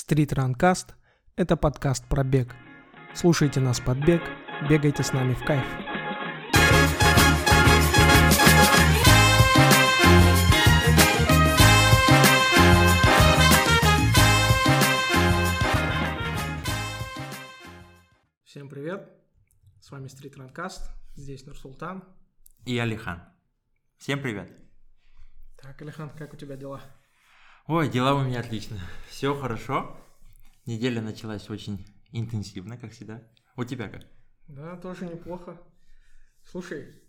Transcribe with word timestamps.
Street 0.00 0.32
Runcast– 0.32 0.94
это 1.36 1.56
подкаст 1.56 2.06
про 2.08 2.24
бег. 2.24 2.54
Слушайте 3.14 3.60
нас 3.60 3.80
под 3.80 3.98
бег, 3.98 4.22
бегайте 4.68 5.02
с 5.02 5.12
нами 5.12 5.34
в 5.34 5.44
кайф. 5.44 5.64
Всем 18.44 18.70
привет! 18.70 19.06
С 19.80 19.90
вами 19.90 20.06
Street 20.06 20.34
Runcast, 20.36 20.80
здесь 21.14 21.44
Нурсултан. 21.44 22.04
И 22.64 22.78
Алихан. 22.78 23.22
Всем 23.98 24.22
привет. 24.22 24.50
Так, 25.58 25.82
Алихан, 25.82 26.08
как 26.08 26.32
у 26.32 26.36
тебя 26.36 26.56
дела? 26.56 26.80
Ой, 27.72 27.88
дела 27.88 28.16
у 28.16 28.24
меня 28.24 28.40
отлично. 28.40 28.80
Все 29.06 29.32
хорошо. 29.32 29.96
Неделя 30.66 31.00
началась 31.00 31.48
очень 31.50 31.86
интенсивно, 32.10 32.76
как 32.76 32.90
всегда. 32.90 33.22
У 33.54 33.62
тебя 33.62 33.88
как? 33.88 34.02
Да, 34.48 34.76
тоже 34.76 35.06
неплохо. 35.06 35.56
Слушай, 36.42 37.00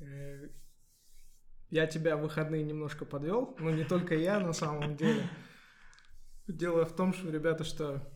э, 0.00 0.50
я 1.70 1.86
тебя 1.86 2.18
в 2.18 2.20
выходные 2.20 2.62
немножко 2.62 3.06
подвел, 3.06 3.56
но 3.58 3.70
не 3.70 3.84
только 3.84 4.14
я 4.14 4.38
на 4.38 4.52
самом 4.52 4.96
деле. 4.96 5.26
Дело 6.46 6.84
в 6.84 6.94
том, 6.94 7.14
что, 7.14 7.30
ребята, 7.30 7.64
что 7.64 8.06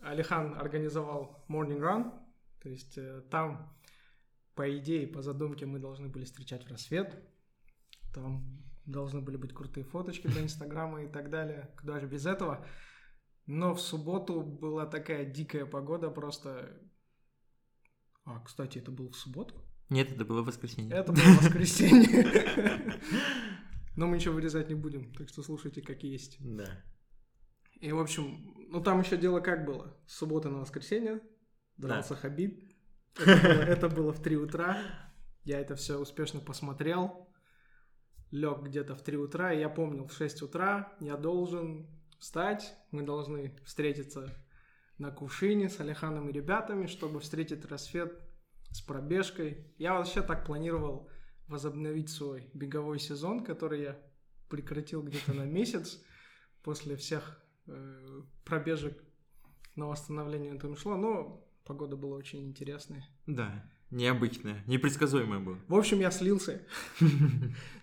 Алихан 0.00 0.54
организовал 0.56 1.44
Morning 1.48 1.80
Run, 1.80 2.12
то 2.62 2.68
есть 2.68 2.96
э, 2.96 3.22
там, 3.28 3.76
по 4.54 4.78
идее, 4.78 5.08
по 5.08 5.20
задумке 5.20 5.66
мы 5.66 5.80
должны 5.80 6.08
были 6.08 6.24
встречать 6.24 6.64
в 6.64 6.70
рассвет. 6.70 7.20
Там 8.14 8.67
должны 8.88 9.20
были 9.20 9.36
быть 9.36 9.52
крутые 9.52 9.84
фоточки 9.84 10.26
для 10.26 10.42
Инстаграма 10.42 11.04
и 11.04 11.08
так 11.08 11.30
далее. 11.30 11.70
Куда 11.78 12.00
же 12.00 12.06
без 12.06 12.26
этого? 12.26 12.66
Но 13.46 13.74
в 13.74 13.80
субботу 13.80 14.42
была 14.42 14.86
такая 14.86 15.24
дикая 15.24 15.66
погода, 15.66 16.10
просто... 16.10 16.80
А, 18.24 18.40
кстати, 18.40 18.78
это 18.78 18.90
было 18.90 19.10
в 19.10 19.16
субботу? 19.16 19.54
Нет, 19.88 20.12
это 20.12 20.24
было 20.24 20.42
воскресенье. 20.42 20.94
Это 20.94 21.12
было 21.12 21.34
воскресенье. 21.40 23.00
Но 23.96 24.06
мы 24.06 24.16
ничего 24.16 24.34
вырезать 24.34 24.68
не 24.68 24.74
будем, 24.74 25.12
так 25.14 25.28
что 25.28 25.42
слушайте, 25.42 25.82
как 25.82 26.02
есть. 26.02 26.36
Да. 26.40 26.84
И, 27.80 27.90
в 27.92 27.98
общем, 27.98 28.54
ну 28.70 28.82
там 28.82 29.00
еще 29.00 29.16
дело 29.16 29.40
как 29.40 29.64
было. 29.64 29.96
С 30.06 30.16
субботы 30.16 30.50
на 30.50 30.58
воскресенье 30.58 31.20
дрался 31.76 32.16
Хабиб. 32.16 32.68
Это 33.16 33.42
было, 33.42 33.62
это 33.62 33.88
было 33.88 34.12
в 34.12 34.22
3 34.22 34.36
утра. 34.36 34.78
Я 35.44 35.58
это 35.58 35.74
все 35.74 35.98
успешно 35.98 36.40
посмотрел 36.40 37.27
лег 38.30 38.62
где-то 38.62 38.94
в 38.94 39.02
3 39.02 39.16
утра, 39.16 39.52
и 39.52 39.60
я 39.60 39.68
помнил, 39.68 40.06
в 40.06 40.12
6 40.12 40.42
утра 40.42 40.92
я 41.00 41.16
должен 41.16 41.86
встать, 42.18 42.74
мы 42.90 43.02
должны 43.02 43.56
встретиться 43.64 44.28
на 44.98 45.10
кувшине 45.10 45.68
с 45.68 45.80
Алиханом 45.80 46.28
и 46.28 46.32
ребятами, 46.32 46.86
чтобы 46.86 47.20
встретить 47.20 47.64
рассвет 47.64 48.20
с 48.70 48.80
пробежкой. 48.80 49.72
Я 49.78 49.94
вообще 49.94 50.22
так 50.22 50.44
планировал 50.44 51.08
возобновить 51.46 52.10
свой 52.10 52.50
беговой 52.52 52.98
сезон, 52.98 53.44
который 53.44 53.82
я 53.82 53.98
прекратил 54.48 55.02
где-то 55.02 55.32
на 55.34 55.44
месяц 55.44 56.02
после 56.62 56.96
всех 56.96 57.40
э, 57.66 58.22
пробежек 58.44 59.02
на 59.76 59.86
восстановление 59.86 60.56
это 60.56 60.74
шло, 60.76 60.96
но 60.96 61.48
погода 61.64 61.96
была 61.96 62.16
очень 62.16 62.44
интересная. 62.44 63.08
Да, 63.26 63.64
необычная, 63.90 64.62
непредсказуемая 64.66 65.40
была. 65.40 65.58
В 65.68 65.74
общем, 65.74 66.00
я 66.00 66.10
слился. 66.10 66.62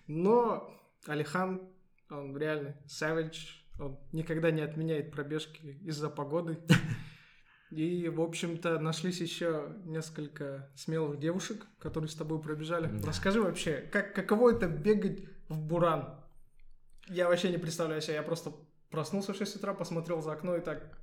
Но 0.06 0.72
Алихан, 1.06 1.62
он 2.10 2.36
реально 2.36 2.76
savage, 2.86 3.48
он 3.78 3.98
никогда 4.12 4.50
не 4.50 4.62
отменяет 4.62 5.12
пробежки 5.12 5.78
из-за 5.82 6.08
погоды. 6.08 6.58
И, 7.70 8.08
в 8.08 8.20
общем-то, 8.20 8.78
нашлись 8.78 9.20
еще 9.20 9.74
несколько 9.84 10.70
смелых 10.76 11.18
девушек, 11.18 11.66
которые 11.80 12.08
с 12.08 12.14
тобой 12.14 12.40
пробежали. 12.40 12.86
Да. 12.86 13.08
Расскажи 13.08 13.42
вообще, 13.42 13.88
как, 13.90 14.14
каково 14.14 14.52
это 14.52 14.68
бегать 14.68 15.24
в 15.48 15.60
Буран? 15.60 16.14
Я 17.08 17.28
вообще 17.28 17.50
не 17.50 17.58
представляю 17.58 18.00
себе, 18.02 18.14
я 18.14 18.22
просто 18.22 18.52
проснулся 18.90 19.32
в 19.32 19.36
6 19.36 19.56
утра, 19.56 19.74
посмотрел 19.74 20.22
за 20.22 20.32
окно 20.32 20.56
и 20.56 20.60
так... 20.60 20.98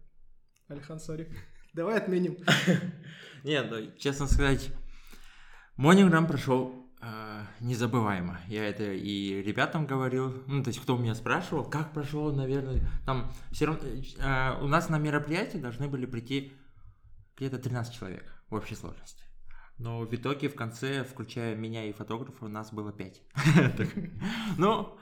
Алихан, 0.69 0.99
сори. 0.99 1.29
Давай 1.73 1.97
отменим. 1.97 2.37
Нет, 3.43 3.97
честно 3.97 4.27
сказать, 4.27 4.71
Монинграм 5.75 6.27
прошел 6.27 6.87
э, 7.01 7.43
незабываемо. 7.59 8.39
Я 8.47 8.65
это 8.67 8.91
и 8.91 9.41
ребятам 9.41 9.87
говорил, 9.87 10.43
ну, 10.47 10.63
то 10.63 10.69
есть 10.69 10.79
кто 10.79 10.97
меня 10.97 11.15
спрашивал, 11.15 11.65
как 11.65 11.93
прошел, 11.93 12.33
наверное, 12.33 12.81
там 13.05 13.31
все 13.51 13.65
равно, 13.65 13.81
э, 13.83 14.63
у 14.63 14.67
нас 14.67 14.89
на 14.89 14.99
мероприятие 14.99 15.61
должны 15.61 15.87
были 15.87 16.05
прийти 16.05 16.53
где-то 17.37 17.57
13 17.57 17.93
человек 17.93 18.33
в 18.49 18.55
общей 18.55 18.75
сложности. 18.75 19.23
Но 19.79 20.01
в 20.01 20.13
итоге 20.13 20.49
в 20.49 20.55
конце, 20.55 21.03
включая 21.03 21.55
меня 21.55 21.85
и 21.85 21.91
фотографа, 21.91 22.45
у 22.45 22.47
нас 22.47 22.71
было 22.71 22.91
5. 22.93 23.21
Но, 24.57 24.97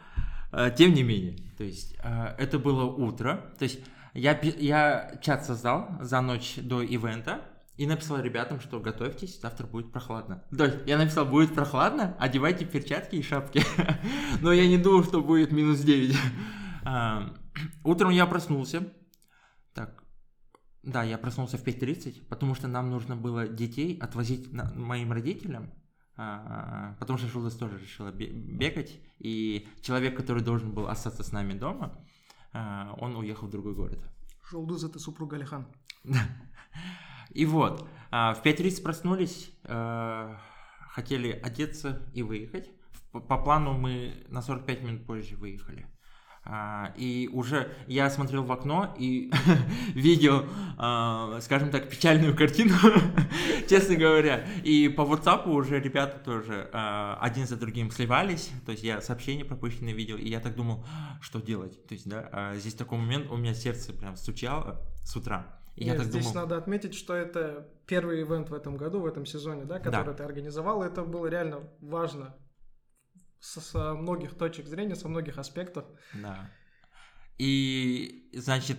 э, 0.53 0.71
тем 0.77 0.93
не 0.93 1.03
менее, 1.03 1.37
то 1.57 1.63
есть 1.63 1.97
э, 2.01 2.35
это 2.37 2.57
было 2.57 2.85
утро, 2.85 3.53
то 3.59 3.63
есть 3.63 3.81
я, 4.13 4.39
я 4.41 5.19
чат 5.21 5.45
создал 5.45 5.89
за 6.01 6.21
ночь 6.21 6.55
до 6.57 6.81
ивента, 6.81 7.41
и 7.77 7.87
написал 7.87 8.19
ребятам, 8.19 8.59
что 8.59 8.79
готовьтесь, 8.79 9.39
завтра 9.39 9.65
будет 9.65 9.91
прохладно. 9.91 10.43
То 10.55 10.65
есть 10.65 10.77
я 10.85 10.97
написал, 10.97 11.25
будет 11.25 11.53
прохладно, 11.53 12.15
одевайте 12.19 12.65
перчатки 12.65 13.15
и 13.15 13.23
шапки. 13.23 13.63
Но 14.41 14.51
я 14.51 14.67
не 14.67 14.77
думал, 14.77 15.03
что 15.03 15.21
будет 15.21 15.51
минус 15.51 15.79
9. 15.79 16.15
А, 16.83 17.33
утром 17.83 18.11
я 18.11 18.25
проснулся. 18.25 18.91
Так, 19.73 20.03
да, 20.83 21.03
я 21.03 21.17
проснулся 21.17 21.57
в 21.57 21.63
5.30, 21.65 22.27
потому 22.27 22.55
что 22.55 22.67
нам 22.67 22.89
нужно 22.89 23.15
было 23.15 23.47
детей 23.47 23.97
отвозить 23.97 24.51
на, 24.51 24.71
моим 24.75 25.11
родителям, 25.11 25.71
а, 26.17 26.95
потому 26.99 27.17
что 27.17 27.27
Шулдес 27.29 27.55
тоже 27.55 27.79
решила 27.79 28.11
бегать, 28.11 28.99
и 29.19 29.67
человек, 29.81 30.17
который 30.17 30.43
должен 30.43 30.71
был 30.71 30.87
остаться 30.87 31.23
с 31.23 31.31
нами 31.31 31.53
дома, 31.53 31.97
а, 32.53 32.95
он 32.99 33.15
уехал 33.15 33.47
в 33.47 33.51
другой 33.51 33.75
город. 33.75 33.99
Шулдус 34.43 34.83
это 34.83 34.99
супруг 34.99 35.33
Алихан. 35.33 35.67
И 37.33 37.45
вот, 37.45 37.87
а, 38.11 38.33
в 38.33 38.43
5.30 38.43 38.83
проснулись, 38.83 39.51
э, 39.63 40.35
хотели 40.89 41.31
одеться 41.31 42.01
и 42.13 42.23
выехать. 42.23 42.69
По 43.11 43.37
плану 43.37 43.73
мы 43.73 44.25
на 44.29 44.41
45 44.41 44.83
минут 44.83 45.05
позже 45.05 45.35
выехали. 45.35 45.87
А, 46.43 46.91
и 46.97 47.29
уже 47.31 47.71
я 47.87 48.09
смотрел 48.09 48.43
в 48.43 48.51
окно 48.51 48.95
и 48.97 49.31
видел, 49.93 50.45
а, 50.77 51.39
скажем 51.41 51.69
так, 51.69 51.89
печальную 51.89 52.35
картину, 52.35 52.75
честно 53.69 53.95
говоря. 53.95 54.45
И 54.63 54.89
по 54.89 55.01
WhatsApp 55.01 55.47
уже 55.47 55.79
ребята 55.79 56.19
тоже 56.19 56.69
один 56.73 57.47
за 57.47 57.57
другим 57.57 57.91
сливались. 57.91 58.49
То 58.65 58.71
есть 58.71 58.83
я 58.83 59.01
сообщения 59.01 59.45
пропущенные 59.45 59.93
видел, 59.93 60.17
и 60.17 60.27
я 60.27 60.39
так 60.39 60.55
думал, 60.55 60.85
что 61.21 61.39
делать. 61.39 61.85
То 61.87 61.93
есть, 61.93 62.09
да, 62.09 62.55
здесь 62.55 62.73
такой 62.73 62.97
момент, 62.97 63.29
у 63.29 63.37
меня 63.37 63.53
сердце 63.53 63.93
прям 63.93 64.17
стучало 64.17 64.81
с 65.03 65.15
утра. 65.15 65.60
И 65.75 65.85
Нет, 65.85 65.93
я 65.93 65.99
так 65.99 66.07
здесь 66.07 66.25
думал... 66.25 66.41
надо 66.41 66.57
отметить, 66.57 66.93
что 66.93 67.13
это 67.13 67.69
первый 67.87 68.21
ивент 68.21 68.49
в 68.49 68.53
этом 68.53 68.77
году, 68.77 68.99
в 68.99 69.05
этом 69.05 69.25
сезоне, 69.25 69.65
да, 69.65 69.79
который 69.79 70.07
да. 70.07 70.13
ты 70.13 70.23
организовал. 70.23 70.83
Это 70.83 71.03
было 71.03 71.27
реально 71.27 71.69
важно 71.79 72.35
со, 73.39 73.61
со 73.61 73.93
многих 73.93 74.37
точек 74.37 74.67
зрения, 74.67 74.95
со 74.95 75.07
многих 75.07 75.37
аспектов. 75.37 75.85
Да. 76.13 76.51
И, 77.37 78.29
значит, 78.33 78.77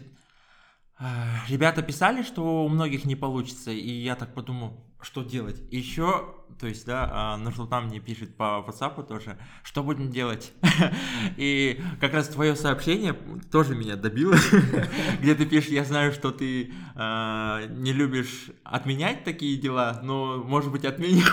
э, 1.00 1.04
ребята 1.48 1.82
писали, 1.82 2.22
что 2.22 2.64
у 2.64 2.68
многих 2.68 3.04
не 3.04 3.16
получится, 3.16 3.70
и 3.70 3.90
я 3.90 4.14
так 4.14 4.34
подумал, 4.34 4.86
что 5.00 5.22
делать. 5.22 5.60
Еще, 5.72 6.41
то 6.58 6.66
есть, 6.66 6.86
да, 6.86 7.08
а, 7.12 7.36
Нурсултан 7.36 7.86
мне 7.86 8.00
пишет 8.00 8.36
по 8.36 8.64
WhatsApp 8.66 9.06
тоже, 9.06 9.38
что 9.62 9.82
будем 9.82 10.10
делать. 10.10 10.52
И 11.36 11.80
как 12.00 12.14
раз 12.14 12.28
твое 12.28 12.56
сообщение 12.56 13.16
тоже 13.50 13.74
меня 13.74 13.96
добило, 13.96 14.36
где 15.20 15.34
ты 15.34 15.46
пишешь, 15.46 15.70
я 15.70 15.84
знаю, 15.84 16.12
что 16.12 16.30
ты 16.30 16.72
э, 16.94 17.66
не 17.70 17.92
любишь 17.92 18.50
отменять 18.64 19.24
такие 19.24 19.56
дела, 19.56 20.00
но, 20.02 20.42
может 20.42 20.70
быть, 20.70 20.84
отменю. 20.84 21.24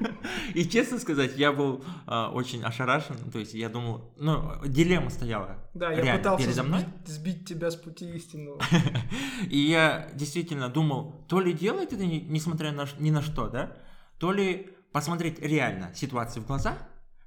И 0.54 0.64
честно 0.64 0.98
сказать, 0.98 1.36
я 1.36 1.52
был 1.52 1.84
э, 2.06 2.24
очень 2.32 2.62
ошарашен, 2.62 3.16
то 3.32 3.38
есть 3.38 3.54
я 3.54 3.68
думал, 3.68 4.12
ну, 4.18 4.52
дилемма 4.66 5.10
стояла. 5.10 5.58
Да, 5.74 5.92
я 5.92 6.16
пытался 6.16 6.50
сбить, 6.52 6.86
сбить 7.06 7.48
тебя 7.48 7.70
с 7.70 7.76
пути 7.76 8.10
истинного. 8.16 8.60
И 9.50 9.58
я 9.58 10.08
действительно 10.14 10.68
думал, 10.68 11.24
то 11.28 11.40
ли 11.40 11.52
делать 11.52 11.92
это, 11.92 12.04
несмотря 12.04 12.72
на, 12.72 12.86
ни 12.98 13.10
на 13.10 13.22
что, 13.22 13.48
да, 13.48 13.76
то 14.18 14.32
ли 14.32 14.70
посмотреть 14.92 15.40
реально 15.40 15.94
ситуации 15.94 16.40
в 16.40 16.46
глаза, 16.46 16.78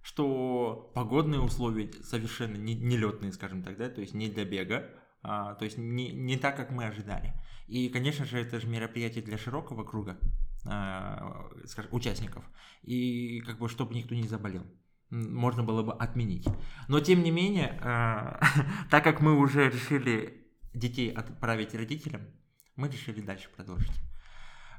что 0.01 0.91
погодные 0.95 1.41
условия 1.41 1.91
совершенно 2.03 2.55
не, 2.55 2.75
нелетные, 2.75 3.31
скажем 3.31 3.63
так, 3.63 3.77
да, 3.77 3.89
то 3.89 4.01
есть 4.01 4.13
не 4.13 4.29
для 4.29 4.45
бега, 4.45 4.89
а, 5.21 5.55
то 5.55 5.65
есть 5.65 5.77
не, 5.77 6.11
не 6.11 6.37
так, 6.37 6.55
как 6.55 6.71
мы 6.71 6.85
ожидали. 6.85 7.33
И, 7.67 7.89
конечно 7.89 8.25
же, 8.25 8.39
это 8.39 8.59
же 8.59 8.67
мероприятие 8.67 9.23
для 9.23 9.37
широкого 9.37 9.83
круга 9.83 10.17
а, 10.65 11.49
скажем, 11.65 11.93
участников, 11.93 12.43
и 12.81 13.41
как 13.41 13.59
бы 13.59 13.69
чтобы 13.69 13.93
никто 13.93 14.15
не 14.15 14.27
заболел 14.27 14.65
можно 15.09 15.63
было 15.63 15.83
бы 15.83 15.93
отменить. 15.93 16.47
Но 16.87 16.99
тем 16.99 17.23
не 17.23 17.31
менее, 17.31 17.79
а, 17.81 18.39
так 18.89 19.03
как 19.03 19.21
мы 19.21 19.37
уже 19.37 19.69
решили 19.69 20.47
детей 20.73 21.11
отправить 21.11 21.73
родителям, 21.73 22.21
мы 22.75 22.89
решили 22.89 23.21
дальше 23.21 23.49
продолжить. 23.55 23.91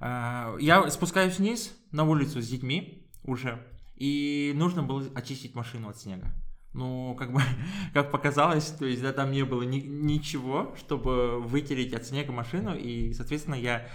А, 0.00 0.56
я 0.58 0.90
спускаюсь 0.90 1.38
вниз 1.38 1.76
на 1.92 2.04
улицу 2.04 2.40
с 2.40 2.48
детьми 2.48 3.06
уже, 3.22 3.62
и 3.96 4.52
нужно 4.56 4.82
было 4.82 5.04
очистить 5.14 5.54
машину 5.54 5.90
от 5.90 5.98
снега. 5.98 6.32
Ну, 6.72 7.14
как 7.18 7.32
бы, 7.32 7.42
как 7.94 8.10
показалось, 8.10 8.66
то 8.66 8.86
есть, 8.86 9.02
да, 9.02 9.12
там 9.12 9.30
не 9.30 9.44
было 9.44 9.62
ни, 9.62 9.80
ничего, 9.80 10.74
чтобы 10.78 11.40
вытереть 11.40 11.92
от 11.92 12.06
снега 12.06 12.32
машину, 12.32 12.74
и, 12.74 13.12
соответственно, 13.12 13.56
я 13.56 13.86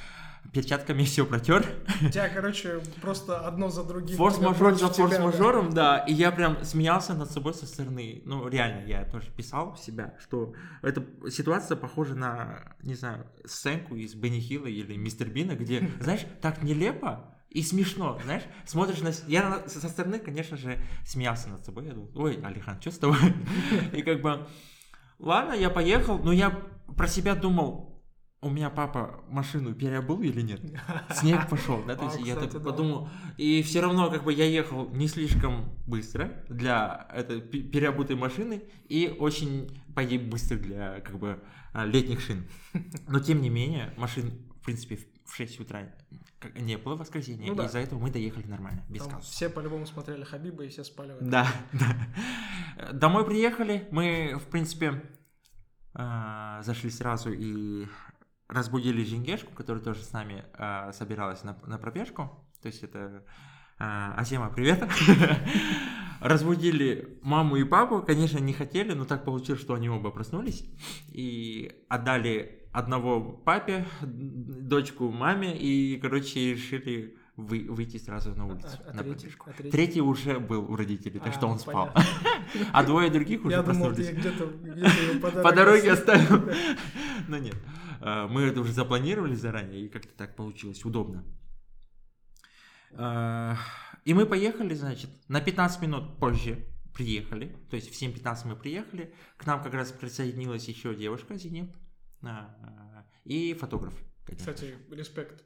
перчатками 0.53 1.03
все 1.03 1.25
протер. 1.25 1.65
У 2.01 2.09
тебя, 2.09 2.29
короче, 2.29 2.81
просто 3.01 3.39
одно 3.39 3.69
за 3.69 3.83
другим. 3.83 4.17
Форс-мажор 4.17 4.75
за 4.75 4.89
форс-мажором, 4.89 5.73
да. 5.73 5.97
да. 5.97 6.05
И 6.05 6.13
я 6.13 6.31
прям 6.31 6.63
смеялся 6.63 7.13
над 7.13 7.31
собой 7.31 7.53
со 7.53 7.65
стороны. 7.65 8.21
Ну, 8.25 8.47
реально, 8.47 8.85
я 8.87 9.05
тоже 9.05 9.31
писал 9.31 9.75
себя, 9.77 10.15
что 10.19 10.53
эта 10.81 11.05
ситуация 11.29 11.77
похожа 11.77 12.15
на, 12.15 12.75
не 12.81 12.95
знаю, 12.95 13.27
сценку 13.45 13.95
из 13.95 14.15
Бенни 14.15 14.39
Хилла 14.39 14.67
или 14.67 14.95
Мистер 14.95 15.29
Бина, 15.29 15.55
где, 15.55 15.89
знаешь, 15.99 16.25
так 16.41 16.63
нелепо, 16.63 17.31
и 17.49 17.61
смешно, 17.63 18.19
знаешь, 18.25 18.43
смотришь 18.65 18.99
на... 18.99 19.11
Я 19.27 19.63
со 19.67 19.87
стороны, 19.87 20.19
конечно 20.19 20.57
же, 20.57 20.77
смеялся 21.05 21.47
над 21.47 21.63
собой. 21.65 21.85
Я 21.85 21.93
думал, 21.93 22.11
ой, 22.15 22.37
Алихан, 22.43 22.81
что 22.81 22.91
с 22.91 22.97
тобой? 22.97 23.17
И 23.93 24.01
как 24.01 24.21
бы, 24.21 24.45
ладно, 25.19 25.53
я 25.53 25.69
поехал, 25.69 26.17
но 26.19 26.33
я 26.33 26.49
про 26.97 27.07
себя 27.07 27.33
думал, 27.33 27.94
у 28.45 28.49
меня 28.51 28.69
папа 28.69 29.23
машину 29.27 29.73
переобул 29.73 30.21
или 30.21 30.41
нет? 30.41 30.61
Снег 31.09 31.49
пошел, 31.49 31.83
да, 31.83 31.95
то 31.95 32.05
есть 32.05 32.17
а, 32.17 32.21
я 32.21 32.35
так 32.35 32.63
подумал. 32.63 33.09
И 33.37 33.63
все 33.63 33.81
равно, 33.81 34.11
как 34.11 34.23
бы 34.23 34.31
я 34.31 34.45
ехал 34.45 34.87
не 34.91 35.07
слишком 35.07 35.73
быстро 35.87 36.43
для 36.47 37.07
этой 37.11 37.41
переобутой 37.41 38.15
машины 38.15 38.61
и 38.87 39.15
очень 39.19 39.81
погиб 39.95 40.29
быстро 40.29 40.57
для, 40.57 40.99
как 41.01 41.17
бы, 41.17 41.41
а, 41.73 41.85
летних 41.85 42.21
шин. 42.21 42.47
Но 43.07 43.19
тем 43.19 43.41
не 43.41 43.49
менее, 43.49 43.95
машин, 43.97 44.31
в 44.61 44.63
принципе, 44.63 44.99
в 45.25 45.35
6 45.35 45.61
утра 45.61 45.91
не 46.53 46.77
было 46.77 46.95
воскресенья, 46.95 47.47
ну, 47.47 47.55
да. 47.55 47.65
из-за 47.65 47.79
этого 47.79 47.97
мы 47.97 48.11
доехали 48.11 48.45
нормально, 48.45 48.85
без 48.89 49.01
Там 49.01 49.21
Все 49.21 49.49
по-любому 49.49 49.87
смотрели 49.87 50.23
Хабиба 50.23 50.65
и 50.65 50.67
все 50.67 50.83
спали. 50.83 51.15
Да, 51.19 51.47
да. 51.73 52.91
Домой 52.93 53.25
приехали, 53.25 53.87
мы, 53.89 54.37
в 54.39 54.45
принципе, 54.51 55.01
а, 55.95 56.61
зашли 56.61 56.91
сразу 56.91 57.31
и 57.31 57.87
разбудили 58.47 59.03
Жингешку, 59.03 59.53
которая 59.53 59.83
тоже 59.83 60.03
с 60.03 60.11
нами 60.11 60.45
э, 60.53 60.91
собиралась 60.93 61.43
на, 61.43 61.57
на 61.65 61.77
пробежку. 61.77 62.45
То 62.61 62.67
есть 62.67 62.83
это 62.83 63.23
э, 63.79 63.83
Азема, 64.17 64.49
привет. 64.49 64.83
Разбудили 66.21 67.19
маму 67.21 67.57
и 67.57 67.63
папу, 67.63 68.01
конечно, 68.01 68.39
не 68.39 68.53
хотели, 68.53 68.93
но 68.93 69.05
так 69.05 69.25
получилось, 69.25 69.61
что 69.61 69.73
они 69.73 69.89
оба 69.89 70.11
проснулись 70.11 70.65
и 71.09 71.85
отдали 71.89 72.67
одного 72.71 73.21
папе, 73.21 73.85
дочку 74.01 75.09
маме 75.09 75.57
и, 75.57 75.99
короче, 75.99 76.53
решили 76.53 77.17
вы, 77.37 77.67
выйти 77.69 77.97
сразу 77.97 78.33
на 78.33 78.45
улицу. 78.45 78.67
А, 78.85 78.91
а, 78.91 78.93
на 78.93 79.03
третий, 79.03 79.31
а 79.39 79.51
третий? 79.51 79.71
третий 79.71 80.01
уже 80.01 80.39
был 80.39 80.71
у 80.71 80.75
родителей, 80.75 81.19
так 81.19 81.33
а, 81.33 81.37
что 81.37 81.47
он 81.47 81.59
спал. 81.59 81.91
а 82.73 82.83
двое 82.83 83.09
других 83.09 83.43
уже 83.43 83.61
проснулись. 83.61 84.09
По 85.21 85.51
дороге 85.51 85.91
оставил. 85.91 86.49
Но 87.27 87.37
нет. 87.37 87.55
А, 87.99 88.27
мы 88.27 88.43
это 88.43 88.61
уже 88.61 88.71
запланировали 88.71 89.35
заранее, 89.35 89.85
и 89.85 89.89
как-то 89.89 90.13
так 90.15 90.35
получилось 90.35 90.85
удобно. 90.85 91.25
А, 92.93 93.57
и 94.05 94.13
мы 94.13 94.25
поехали, 94.25 94.73
значит, 94.73 95.09
на 95.27 95.41
15 95.41 95.81
минут 95.81 96.17
позже 96.17 96.65
приехали, 96.93 97.57
то 97.69 97.75
есть 97.75 97.93
в 97.93 98.01
7.15 98.01 98.47
мы 98.47 98.55
приехали, 98.55 99.13
к 99.35 99.45
нам 99.45 99.61
как 99.61 99.73
раз 99.73 99.91
присоединилась 99.91 100.65
еще 100.69 100.95
девушка, 100.95 101.35
Зинеп, 101.35 101.75
и 103.25 103.53
фотограф. 103.55 103.93
Конечно. 104.25 104.53
Кстати, 104.53 104.75
респект. 104.89 105.43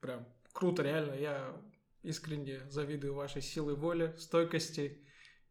Прям 0.00 0.26
круто, 0.58 0.82
реально. 0.82 1.14
Я 1.14 1.56
искренне 2.02 2.58
завидую 2.68 3.14
вашей 3.14 3.42
силы 3.42 3.76
воли, 3.76 4.12
стойкости. 4.18 4.98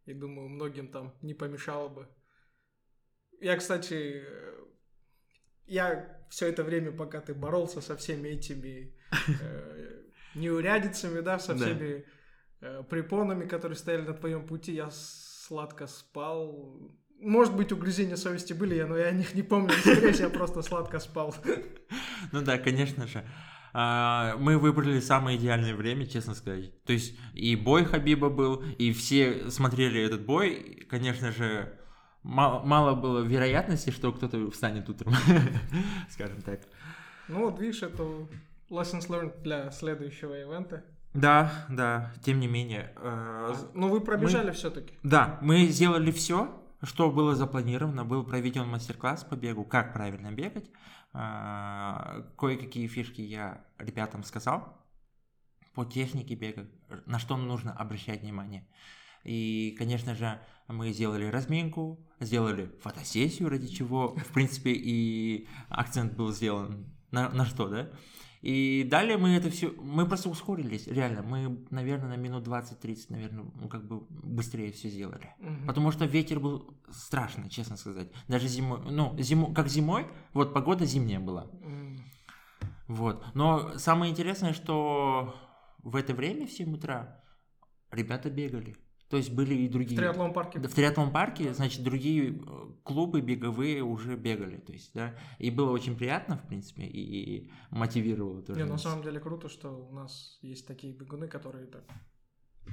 И 0.06 0.13
думаю, 0.13 0.50
многим 0.50 0.89
там 0.89 1.13
не 1.21 1.33
помешало 1.33 1.88
бы. 1.88 2.07
Я, 3.39 3.56
кстати, 3.56 4.24
я 5.65 6.25
все 6.30 6.48
это 6.48 6.63
время, 6.63 6.92
пока 6.92 7.21
ты 7.21 7.33
боролся 7.33 7.80
со 7.80 7.95
всеми 7.95 8.30
этими 8.30 8.94
э, 9.42 10.04
неурядицами, 10.36 11.21
да, 11.21 11.39
со 11.39 11.56
всеми 11.56 12.06
э, 12.59 12.83
препонами, 12.89 13.48
которые 13.48 13.77
стояли 13.77 14.01
на 14.01 14.13
твоем 14.13 14.45
пути, 14.45 14.74
я 14.74 14.89
сладко 14.92 15.88
спал. 15.88 16.92
Может 17.19 17.56
быть, 17.56 17.71
угрызения 17.71 18.18
совести 18.18 18.51
были, 18.54 18.81
но 18.81 18.98
я 18.98 19.07
о 19.07 19.12
них 19.12 19.33
не 19.36 19.44
помню. 19.44 19.71
Скорее 19.71 20.12
я 20.12 20.30
просто 20.30 20.62
сладко 20.62 21.00
спал. 21.00 21.33
Ну 22.33 22.42
да, 22.42 22.57
конечно 22.57 23.07
же. 23.07 23.24
А, 23.73 24.35
мы 24.37 24.57
выбрали 24.57 24.99
самое 24.99 25.37
идеальное 25.37 25.75
время, 25.75 26.05
честно 26.05 26.33
сказать. 26.33 26.71
То 26.83 26.93
есть 26.93 27.15
и 27.33 27.55
бой 27.55 27.85
Хабиба 27.85 28.29
был, 28.29 28.63
и 28.77 28.91
все 28.93 29.49
смотрели 29.49 30.01
этот 30.01 30.25
бой. 30.25 30.85
Конечно 30.89 31.31
же, 31.31 31.77
мало, 32.23 32.63
мало 32.63 32.95
было 32.95 33.19
вероятности, 33.19 33.89
что 33.89 34.11
кто-то 34.11 34.49
встанет 34.51 34.89
утром, 34.89 35.13
скажем 36.09 36.41
так. 36.41 36.61
Ну 37.27 37.49
вот 37.49 37.59
видишь, 37.59 37.83
это 37.83 38.03
lessons 38.69 39.07
learned 39.09 39.41
для 39.43 39.71
следующего 39.71 40.33
ивента. 40.39 40.83
Да, 41.13 41.65
да, 41.69 42.13
тем 42.23 42.39
не 42.39 42.47
менее. 42.47 42.91
Э, 42.97 42.99
а, 43.03 43.55
ну 43.73 43.89
вы 43.89 44.01
пробежали 44.01 44.47
мы... 44.47 44.53
все-таки. 44.53 44.93
Да, 45.03 45.39
мы 45.41 45.65
сделали 45.65 46.11
все, 46.11 46.61
что 46.83 47.09
было 47.09 47.33
запланировано. 47.35 48.05
Был 48.05 48.23
проведен 48.23 48.67
мастер-класс 48.67 49.23
по 49.23 49.35
бегу, 49.35 49.63
как 49.63 49.93
правильно 49.93 50.31
бегать. 50.31 50.69
А, 51.19 52.21
кое-какие 52.37 52.85
фишки 52.85 53.21
я 53.21 53.65
ребятам 53.79 54.23
сказал 54.23 54.77
по 55.73 55.83
технике 55.83 56.35
бега, 56.35 56.67
на 57.07 57.17
что 57.17 57.37
нужно 57.37 57.73
обращать 57.73 58.21
внимание. 58.21 58.67
И, 59.23 59.75
конечно 59.79 60.13
же, 60.13 60.39
мы 60.67 60.91
сделали 60.91 61.25
разминку, 61.25 62.07
сделали 62.19 62.71
фотосессию, 62.83 63.49
ради 63.49 63.67
чего, 63.67 64.09
в 64.15 64.31
принципе, 64.31 64.73
и 64.73 65.47
акцент 65.69 66.13
был 66.13 66.31
сделан 66.31 66.85
на, 67.09 67.29
на 67.29 67.45
что, 67.47 67.67
да? 67.67 67.89
И 68.41 68.83
далее 68.83 69.17
мы 69.17 69.29
это 69.29 69.49
все, 69.49 69.71
мы 69.71 70.05
просто 70.05 70.29
ускорились, 70.29 70.87
реально, 70.87 71.23
мы, 71.23 71.65
наверное, 71.71 72.09
на 72.09 72.17
минут 72.17 72.47
20-30, 72.47 73.05
наверное, 73.09 73.45
ну, 73.55 73.67
как 73.67 73.87
бы 73.87 74.01
быстрее 74.09 74.71
все 74.71 74.89
сделали. 74.89 75.33
Угу. 75.39 75.67
Потому 75.67 75.91
что 75.91 76.05
ветер 76.05 76.39
был 76.39 76.77
страшный, 76.89 77.49
честно 77.49 77.77
сказать. 77.77 78.09
Даже 78.27 78.47
зимой, 78.47 78.79
ну, 78.89 79.15
зимой, 79.19 79.53
как 79.53 79.67
зимой, 79.69 80.07
вот 80.33 80.53
погода 80.53 80.85
зимняя 80.85 81.19
была. 81.19 81.43
Угу. 81.43 81.97
Вот. 82.87 83.25
Но 83.33 83.77
самое 83.77 84.11
интересное, 84.11 84.53
что 84.53 85.35
в 85.79 85.95
это 85.95 86.13
время 86.13 86.47
в 86.47 86.51
7 86.51 86.73
утра 86.73 87.23
ребята 87.91 88.29
бегали. 88.29 88.77
То 89.09 89.18
есть 89.18 89.31
были 89.31 89.56
и 89.56 89.69
другие... 89.69 89.95
В 89.95 89.99
триатлон 89.99 90.33
парке. 90.33 90.59
В 90.59 90.73
триатлон 90.73 91.11
парке, 91.11 91.54
значит, 91.54 91.81
другие 91.81 92.31
э, 92.31 92.35
клубы 92.83 93.21
беговые 93.21 93.81
уже 93.81 94.18
бегали, 94.18 94.57
то 94.57 94.73
есть, 94.73 94.92
да, 94.94 95.16
и 95.40 95.49
было 95.49 95.71
очень 95.71 95.95
приятно, 95.95 96.37
в 96.37 96.47
принципе, 96.47 96.83
и 96.83 97.49
мотивировало 97.69 98.42
тоже. 98.42 98.59
Не, 98.59 98.66
на 98.66 98.78
самом 98.78 99.04
деле 99.04 99.19
круто, 99.21 99.47
что 99.47 99.69
у 99.69 99.94
нас 99.94 100.37
есть 100.42 100.68
такие 100.68 100.94
бегуны, 100.94 101.28
которые 101.28 101.68
так 101.68 101.83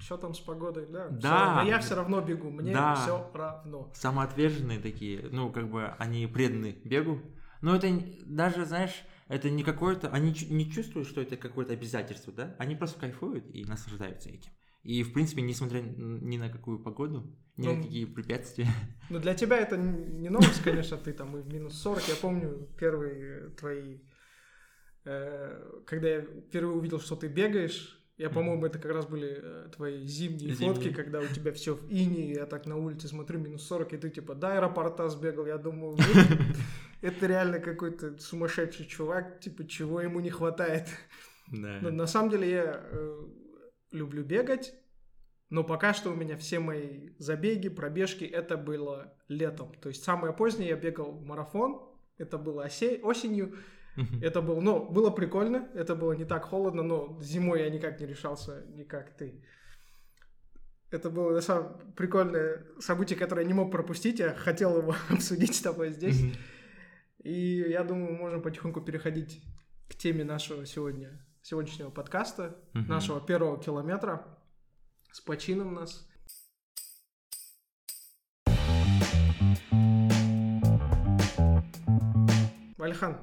что 0.00 0.16
там 0.16 0.34
с 0.34 0.40
погодой, 0.40 0.86
да? 0.86 1.08
Да. 1.08 1.18
Все, 1.18 1.28
а 1.28 1.64
я 1.64 1.78
все 1.78 1.94
равно 1.94 2.20
бегу, 2.20 2.50
мне 2.50 2.72
да. 2.72 2.96
все 2.96 3.30
равно. 3.32 3.92
Самоотверженные 3.94 4.80
такие, 4.80 5.28
ну, 5.30 5.52
как 5.52 5.70
бы 5.70 5.86
они 5.98 6.26
преданы 6.26 6.76
бегу. 6.84 7.20
Но 7.60 7.76
это 7.76 7.88
даже, 8.26 8.66
знаешь, 8.66 9.04
это 9.28 9.50
не 9.50 9.62
какое-то... 9.62 10.08
Они 10.08 10.34
не 10.50 10.70
чувствуют, 10.70 11.08
что 11.08 11.20
это 11.20 11.36
какое-то 11.36 11.72
обязательство, 11.72 12.32
да? 12.32 12.56
Они 12.58 12.74
просто 12.74 12.98
кайфуют 12.98 13.54
и 13.54 13.64
наслаждаются 13.64 14.30
этим. 14.30 14.50
И, 14.84 15.02
в 15.02 15.14
принципе, 15.14 15.40
несмотря 15.42 15.80
ни 15.80 16.36
на 16.36 16.50
какую 16.50 16.78
погоду, 16.78 17.34
ни 17.56 17.66
ну, 17.66 17.74
на 17.74 17.82
какие 17.82 18.04
препятствия. 18.04 18.68
Ну, 19.10 19.18
для 19.18 19.34
тебя 19.34 19.58
это 19.58 19.76
не 19.76 20.30
новость, 20.30 20.62
конечно, 20.62 20.96
ты 20.96 21.12
там 21.12 21.36
и 21.36 21.42
в 21.42 21.52
минус 21.52 21.74
40. 21.80 22.08
Я 22.08 22.14
помню 22.16 22.68
первые 22.78 23.50
твои... 23.50 23.98
Э, 25.04 25.80
когда 25.86 26.08
я 26.08 26.22
впервые 26.22 26.76
увидел, 26.76 27.00
что 27.00 27.16
ты 27.16 27.28
бегаешь, 27.28 28.00
я, 28.16 28.30
по-моему, 28.30 28.64
это 28.64 28.78
как 28.78 28.92
раз 28.92 29.06
были 29.06 29.40
э, 29.42 29.68
твои 29.74 30.06
зимние, 30.06 30.54
зимние 30.54 30.74
фотки, 30.74 30.92
когда 30.92 31.20
у 31.20 31.26
тебя 31.26 31.52
все 31.52 31.74
в 31.74 31.90
ине, 31.90 32.32
я 32.32 32.46
так 32.46 32.66
на 32.66 32.76
улице 32.76 33.08
смотрю, 33.08 33.40
минус 33.40 33.66
40, 33.66 33.92
и 33.92 33.96
ты 33.98 34.10
типа 34.10 34.34
до 34.34 34.54
аэропорта 34.54 35.08
сбегал, 35.08 35.46
я 35.46 35.58
думаю, 35.58 35.98
это 37.02 37.26
реально 37.26 37.58
какой-то 37.58 38.18
сумасшедший 38.18 38.86
чувак, 38.86 39.40
типа, 39.40 39.66
чего 39.66 40.00
ему 40.00 40.20
не 40.20 40.30
хватает. 40.30 40.88
Да. 41.48 41.78
Но 41.82 41.90
на 41.90 42.06
самом 42.06 42.30
деле 42.30 42.50
я 42.50 42.80
э, 42.90 43.26
люблю 43.94 44.22
бегать, 44.24 44.74
но 45.50 45.64
пока 45.64 45.94
что 45.94 46.10
у 46.10 46.14
меня 46.14 46.36
все 46.36 46.58
мои 46.58 47.10
забеги, 47.18 47.68
пробежки, 47.68 48.24
это 48.24 48.56
было 48.56 49.14
летом. 49.28 49.74
То 49.80 49.88
есть 49.88 50.02
самое 50.02 50.34
позднее 50.34 50.70
я 50.70 50.76
бегал 50.76 51.12
марафон, 51.20 51.80
это 52.18 52.38
было 52.38 52.66
осе- 52.66 53.00
осенью, 53.00 53.56
это 54.20 54.42
было, 54.42 54.60
ну, 54.60 54.88
было 54.90 55.10
прикольно, 55.10 55.68
это 55.74 55.94
было 55.94 56.12
не 56.12 56.24
так 56.24 56.44
холодно, 56.44 56.82
но 56.82 57.18
зимой 57.22 57.60
я 57.60 57.70
никак 57.70 58.00
не 58.00 58.06
решался, 58.06 58.64
не 58.74 58.84
как 58.84 59.16
ты. 59.16 59.44
Это 60.90 61.10
было 61.10 61.32
на 61.32 61.40
самом 61.40 61.92
прикольное 61.94 62.66
событие, 62.80 63.18
которое 63.18 63.42
я 63.42 63.48
не 63.48 63.54
мог 63.54 63.70
пропустить, 63.70 64.18
я 64.18 64.34
хотел 64.34 64.78
его 64.78 64.94
обсудить 65.10 65.54
с 65.54 65.60
тобой 65.60 65.90
здесь. 65.90 66.20
И 67.22 67.64
я 67.68 67.84
думаю, 67.84 68.12
мы 68.12 68.18
можем 68.18 68.42
потихоньку 68.42 68.80
переходить 68.80 69.42
к 69.88 69.94
теме 69.94 70.24
нашего 70.24 70.66
сегодня, 70.66 71.23
сегодняшнего 71.44 71.90
подкаста, 71.90 72.56
Мгм. 72.72 72.88
нашего 72.88 73.20
первого 73.20 73.62
километра. 73.62 74.26
С 75.12 75.20
почином 75.20 75.74
нас. 75.74 76.08
Вальхан, 82.78 83.18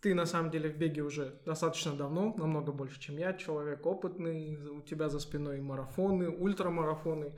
ты 0.00 0.14
на 0.14 0.26
самом 0.26 0.50
деле 0.50 0.70
в 0.70 0.76
беге 0.78 1.02
уже 1.02 1.40
достаточно 1.44 1.94
давно, 1.94 2.34
намного 2.36 2.72
больше, 2.72 3.00
чем 3.00 3.16
я, 3.16 3.32
человек 3.34 3.84
опытный, 3.86 4.56
у 4.68 4.82
тебя 4.82 5.08
за 5.08 5.18
спиной 5.18 5.60
марафоны, 5.60 6.28
ультрамарафоны. 6.28 7.36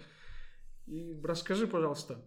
И 0.87 1.21
расскажи, 1.25 1.67
пожалуйста, 1.67 2.23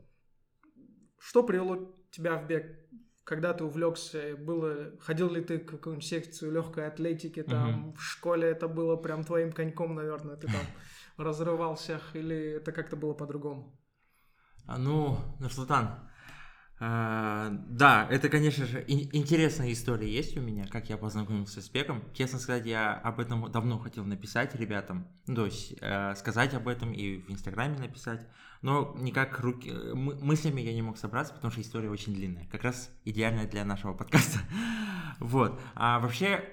что 1.17 1.43
привело 1.43 1.95
тебя 2.11 2.37
в 2.37 2.47
бег? 2.47 2.88
Когда 3.29 3.53
ты 3.53 3.63
увлекся, 3.63 4.35
было, 4.35 4.91
ходил 5.01 5.29
ли 5.29 5.43
ты 5.43 5.59
в 5.59 5.65
какую-нибудь 5.67 6.03
секцию 6.03 6.51
легкой 6.51 6.87
атлетики, 6.87 7.43
там 7.43 7.81
Мгм. 7.81 7.93
в 7.93 8.01
школе 8.01 8.47
это 8.47 8.67
было 8.67 8.95
прям 8.95 9.23
твоим 9.23 9.51
коньком, 9.51 9.93
наверное, 9.93 10.35
ты 10.35 10.47
там 10.47 10.65
разрывал 11.17 11.75
всех, 11.75 12.15
или 12.15 12.53
это 12.53 12.71
как-то 12.71 12.95
было 12.95 13.13
по-другому? 13.13 13.79
А, 14.65 14.79
Ну, 14.79 15.19
Нурсултан, 15.39 16.08
а, 16.81 17.49
да, 17.67 18.07
это, 18.09 18.29
конечно 18.29 18.65
же, 18.65 18.79
ин- 18.87 19.09
интересная 19.11 19.71
история 19.73 20.09
есть 20.09 20.37
у 20.37 20.41
меня, 20.41 20.65
как 20.65 20.89
я 20.89 20.97
познакомился 20.97 21.61
с 21.61 21.69
бегом. 21.69 22.01
Честно 22.13 22.39
сказать, 22.39 22.65
я 22.65 22.93
об 22.93 23.19
этом 23.19 23.51
давно 23.51 23.77
хотел 23.79 24.05
написать 24.05 24.55
ребятам, 24.55 25.05
то 25.25 25.45
есть 25.45 25.75
э, 25.81 26.15
сказать 26.15 26.53
об 26.53 26.69
этом 26.69 26.93
и 26.93 27.17
в 27.17 27.29
Инстаграме 27.31 27.77
написать, 27.77 28.25
но 28.61 28.95
никак 28.97 29.37
руки, 29.41 29.69
э, 29.69 29.93
мы- 29.93 30.15
мыслями 30.15 30.61
я 30.61 30.73
не 30.73 30.81
мог 30.81 30.97
собраться, 30.97 31.33
потому 31.33 31.51
что 31.51 31.59
история 31.61 31.89
очень 31.89 32.13
длинная, 32.15 32.47
как 32.47 32.63
раз 32.63 32.89
идеальная 33.03 33.45
для 33.47 33.65
нашего 33.65 33.93
подкаста. 33.93 34.39
Вот, 35.19 35.59
а 35.75 35.99
вообще, 35.99 36.45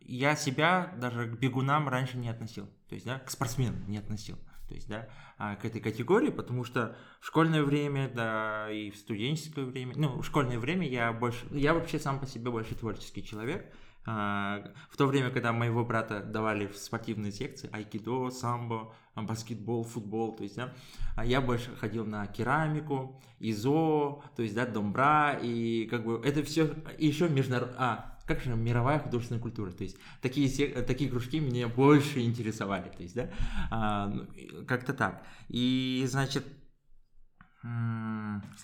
я 0.00 0.36
себя 0.36 0.92
даже 1.00 1.26
к 1.26 1.38
бегунам 1.38 1.88
раньше 1.88 2.18
не 2.18 2.28
относил, 2.28 2.66
то 2.86 2.94
есть, 2.94 3.06
да, 3.06 3.18
к 3.20 3.30
спортсменам 3.30 3.88
не 3.88 3.96
относил, 3.96 4.38
то 4.72 4.76
есть, 4.76 4.88
да, 4.88 5.06
а, 5.36 5.56
к 5.56 5.66
этой 5.66 5.82
категории, 5.82 6.30
потому 6.30 6.64
что 6.64 6.96
в 7.20 7.26
школьное 7.26 7.62
время, 7.62 8.08
да, 8.08 8.70
и 8.70 8.90
в 8.90 8.96
студенческое 8.96 9.66
время, 9.66 9.92
ну, 9.96 10.22
в 10.22 10.24
школьное 10.24 10.58
время 10.58 10.88
я 10.88 11.12
больше, 11.12 11.44
я 11.50 11.74
вообще 11.74 11.98
сам 11.98 12.18
по 12.18 12.26
себе 12.26 12.50
больше 12.50 12.74
творческий 12.74 13.22
человек. 13.22 13.70
А, 14.06 14.72
В 14.88 14.96
то 14.96 15.06
время, 15.06 15.30
когда 15.30 15.52
моего 15.52 15.84
брата 15.84 16.22
давали 16.22 16.66
в 16.66 16.76
спортивные 16.76 17.32
секции, 17.32 17.68
айкидо, 17.70 18.30
самбо, 18.30 18.94
баскетбол, 19.14 19.84
футбол, 19.84 20.34
то 20.34 20.42
есть, 20.42 20.56
да, 20.56 20.72
а 21.16 21.26
я 21.26 21.42
больше 21.42 21.76
ходил 21.76 22.06
на 22.06 22.26
керамику, 22.26 23.20
ИЗО, 23.40 24.24
то 24.34 24.42
есть, 24.42 24.54
да, 24.54 24.64
домбра, 24.64 25.38
и 25.42 25.86
как 25.86 26.02
бы 26.04 26.18
это 26.24 26.42
все 26.44 26.74
еще 26.96 27.28
международное, 27.28 27.76
а, 27.78 28.11
как 28.26 28.40
же 28.40 28.54
мировая 28.54 28.98
художественная 28.98 29.42
культура, 29.42 29.70
то 29.70 29.84
есть 29.84 29.96
такие, 30.20 30.48
такие 30.82 31.10
кружки 31.10 31.40
меня 31.40 31.68
больше 31.68 32.20
интересовали, 32.20 32.88
то 32.88 33.02
есть, 33.02 33.14
да, 33.14 33.30
а, 33.70 34.08
ну, 34.08 34.26
как-то 34.66 34.92
так. 34.92 35.24
И, 35.48 36.04
значит, 36.08 36.44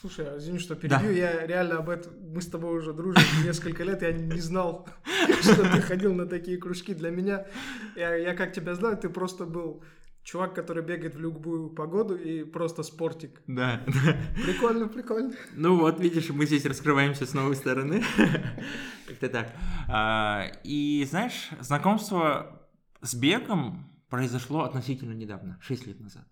Слушай, 0.01 0.27
а 0.29 0.39
извини, 0.39 0.59
что 0.59 0.75
перебью, 0.75 1.13
я 1.13 1.47
реально 1.47 1.79
об 1.79 1.89
этом, 1.89 2.13
мы 2.35 2.43
с 2.43 2.47
тобой 2.47 2.77
уже 2.77 2.93
дружим 2.93 3.23
несколько 3.45 3.85
лет, 3.85 4.03
я 4.03 4.11
не 4.11 4.41
знал, 4.41 4.89
что 5.41 5.63
ты 5.71 5.81
ходил 5.81 6.15
на 6.15 6.27
такие 6.27 6.59
кружки. 6.59 6.95
Для 6.95 7.11
меня, 7.11 7.47
я, 7.95 8.17
я 8.17 8.35
как 8.35 8.53
тебя 8.53 8.75
знаю, 8.75 8.97
ты 8.97 9.09
просто 9.09 9.45
был 9.45 9.85
чувак, 10.29 10.55
который 10.55 10.83
бегает 10.83 11.15
в 11.15 11.21
любую 11.21 11.71
погоду 11.71 12.15
и 12.15 12.45
просто 12.45 12.83
спортик. 12.83 13.41
да, 13.47 13.83
Прикольно, 14.45 14.89
прикольно. 14.89 15.35
Ну 15.55 15.79
вот, 15.79 16.01
видишь, 16.01 16.29
мы 16.29 16.45
здесь 16.45 16.67
раскрываемся 16.67 17.25
с 17.25 17.33
новой 17.33 17.57
стороны. 17.57 18.03
Как-то 19.07 19.29
так. 19.31 19.53
А, 19.89 20.45
И 20.65 21.03
знаешь, 21.09 21.49
знакомство 21.61 22.69
с 23.01 23.15
бегом 23.15 23.91
произошло 24.11 24.65
относительно 24.65 25.15
недавно, 25.15 25.59
6 25.63 25.87
лет 25.87 26.01
назад. 26.01 26.29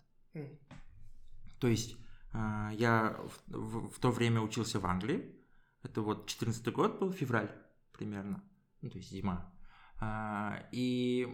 То 1.59 1.67
есть 1.67 1.97
а, 2.33 2.71
я 2.73 3.17
в, 3.47 3.57
в- 3.57 3.89
в 3.95 3.99
то 3.99 4.11
время 4.11 4.41
учился 4.41 4.79
в 4.79 4.85
Англии. 4.85 5.35
Это 5.81 6.01
вот 6.01 6.27
14 6.27 6.71
год 6.71 6.99
был, 6.99 7.11
февраль 7.11 7.49
примерно. 7.93 8.43
Ну, 8.81 8.89
то 8.91 8.97
есть 8.99 9.09
зима. 9.09 9.51
А, 9.99 10.63
И 10.71 11.27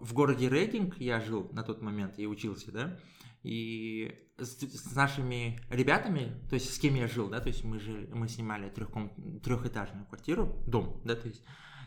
в 0.00 0.12
городе 0.12 0.48
Рейдинг 0.48 0.98
я 0.98 1.20
жил 1.20 1.48
на 1.52 1.62
тот 1.62 1.82
момент 1.82 2.18
и 2.18 2.26
учился, 2.26 2.72
да. 2.72 2.98
И 3.42 4.14
с, 4.38 4.58
с 4.58 4.94
нашими 4.94 5.60
ребятами, 5.70 6.40
то 6.48 6.54
есть 6.54 6.74
с 6.74 6.78
кем 6.78 6.94
я 6.94 7.06
жил, 7.06 7.28
да, 7.28 7.40
то 7.40 7.48
есть 7.48 7.64
мы 7.64 7.78
жили, 7.78 8.06
мы 8.12 8.28
снимали 8.28 8.68
трехком, 8.68 9.10
трехэтажную 9.42 10.06
квартиру, 10.06 10.62
дом, 10.66 11.00
да, 11.04 11.16
то 11.16 11.28
есть 11.28 11.42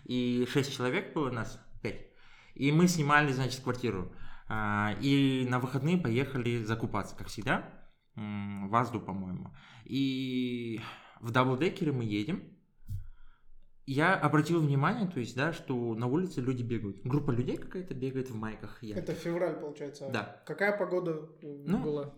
и 0.05 0.47
шесть 0.51 0.75
человек 0.75 1.13
было 1.13 1.29
нас, 1.29 1.59
пять. 1.81 2.07
И 2.55 2.71
мы 2.71 2.87
снимали, 2.87 3.31
значит, 3.31 3.61
квартиру. 3.61 4.13
А, 4.47 4.95
И 5.01 5.45
на 5.49 5.59
выходные 5.59 5.97
поехали 5.97 6.63
закупаться, 6.63 7.15
как 7.15 7.27
всегда, 7.27 7.69
в 8.15 8.75
Азду, 8.75 8.99
по-моему. 8.99 9.53
И 9.85 10.79
в 11.19 11.31
даблдекере 11.31 11.91
мы 11.91 12.03
едем. 12.03 12.43
Я 13.85 14.15
обратил 14.15 14.61
внимание, 14.61 15.09
то 15.09 15.19
есть, 15.19 15.35
да, 15.35 15.51
что 15.51 15.93
на 15.95 16.07
улице 16.07 16.39
люди 16.39 16.63
бегают. 16.63 17.01
Группа 17.03 17.31
людей 17.31 17.57
какая-то 17.57 17.93
бегает 17.93 18.29
в 18.29 18.35
майках. 18.35 18.81
Я. 18.81 18.95
Это 18.97 19.13
февраль, 19.13 19.55
получается. 19.59 20.09
Да. 20.11 20.41
Какая 20.45 20.77
погода 20.77 21.29
э, 21.41 21.63
Ну, 21.67 21.79
была? 21.79 22.13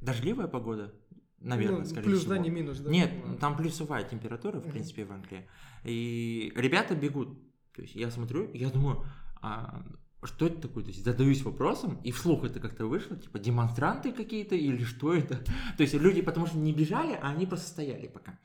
Дождливая 0.00 0.48
погода, 0.48 0.92
наверное, 1.38 1.80
Ну, 1.80 1.84
скорее 1.84 2.04
плюс, 2.06 2.20
всего. 2.20 2.34
да, 2.34 2.38
не 2.40 2.50
минус, 2.50 2.78
да? 2.80 2.90
Нет, 2.90 3.10
там 3.40 3.56
плюсовая 3.56 4.02
температура, 4.04 4.58
в 4.58 4.64
Мгм. 4.64 4.72
принципе, 4.72 5.04
в 5.04 5.12
Англии. 5.12 5.48
И 5.84 6.52
ребята 6.56 6.94
бегут. 6.96 7.38
То 7.74 7.82
есть 7.82 7.94
я 7.94 8.10
смотрю, 8.10 8.50
я 8.52 8.70
думаю, 8.70 9.04
а 9.40 9.84
что 10.24 10.46
это 10.46 10.60
такое? 10.62 10.84
То 10.84 10.90
есть 10.90 11.04
задаюсь 11.04 11.42
вопросом, 11.42 12.00
и 12.02 12.10
вслух 12.10 12.44
это 12.44 12.58
как-то 12.58 12.86
вышло, 12.86 13.16
типа 13.16 13.38
демонстранты 13.38 14.12
какие-то 14.12 14.54
или 14.56 14.82
что 14.82 15.14
это? 15.14 15.36
То 15.76 15.82
есть 15.82 15.94
люди 15.94 16.20
потому 16.22 16.46
что 16.46 16.58
не 16.58 16.72
бежали, 16.72 17.18
а 17.22 17.30
они 17.30 17.46
просто 17.46 17.68
стояли 17.68 18.08
пока. 18.08 18.38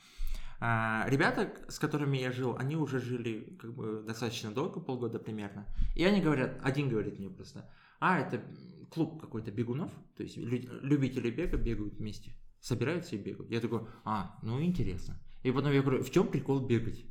А, 0.61 1.05
ребята, 1.07 1.53
с 1.69 1.79
которыми 1.79 2.17
я 2.17 2.31
жил, 2.31 2.55
они 2.57 2.75
уже 2.75 2.99
жили 2.99 3.57
как 3.61 3.73
бы 3.73 4.03
достаточно 4.05 4.51
долго, 4.51 4.79
полгода 4.79 5.17
примерно. 5.17 5.65
И 5.95 6.03
они 6.03 6.21
говорят, 6.21 6.59
один 6.61 6.89
говорит 6.89 7.17
мне 7.17 7.29
просто, 7.29 7.69
а, 7.99 8.19
это 8.19 8.43
клуб 8.89 9.21
какой-то 9.21 9.51
бегунов, 9.51 9.91
то 10.17 10.23
есть 10.23 10.37
лю- 10.37 10.81
любители 10.81 11.29
бега 11.29 11.57
бегают 11.57 11.95
вместе, 11.95 12.33
собираются 12.59 13.15
и 13.15 13.19
бегают. 13.19 13.51
Я 13.51 13.61
такой, 13.61 13.87
а, 14.03 14.37
ну 14.43 14.61
интересно. 14.61 15.17
И 15.43 15.51
потом 15.51 15.71
я 15.71 15.81
говорю, 15.81 16.03
в 16.03 16.11
чем 16.11 16.27
прикол 16.27 16.59
бегать? 16.59 17.05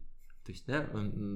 То 0.45 0.53
есть, 0.53 0.67
да, 0.67 0.83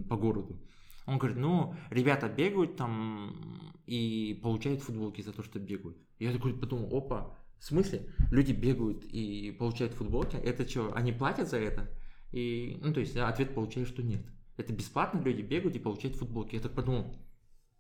по 0.09 0.17
городу. 0.17 0.61
Он 1.07 1.19
говорит, 1.19 1.39
ну, 1.39 1.75
ребята 1.91 2.29
бегают 2.29 2.77
там 2.77 3.73
и 3.87 4.39
получают 4.43 4.83
футболки 4.83 5.23
за 5.23 5.33
то, 5.33 5.43
что 5.43 5.59
бегают. 5.59 5.99
Я 6.19 6.33
такой 6.33 6.55
подумал, 6.55 6.95
опа, 6.97 7.37
в 7.59 7.65
смысле? 7.65 8.09
Люди 8.31 8.53
бегают 8.53 9.05
и 9.05 9.51
получают 9.59 9.95
футболки? 9.95 10.37
Это 10.37 10.69
что, 10.69 10.95
они 10.95 11.13
платят 11.13 11.49
за 11.49 11.59
это? 11.59 11.91
И, 12.33 12.79
ну, 12.83 12.93
то 12.93 13.01
есть, 13.01 13.15
да, 13.15 13.29
ответ 13.29 13.55
получаю, 13.55 13.87
что 13.87 14.03
нет. 14.03 14.23
Это 14.57 14.73
бесплатно, 14.73 15.21
люди 15.21 15.43
бегают 15.43 15.77
и 15.77 15.79
получают 15.79 16.17
футболки. 16.17 16.55
Я 16.55 16.61
так 16.61 16.73
подумал, 16.73 17.15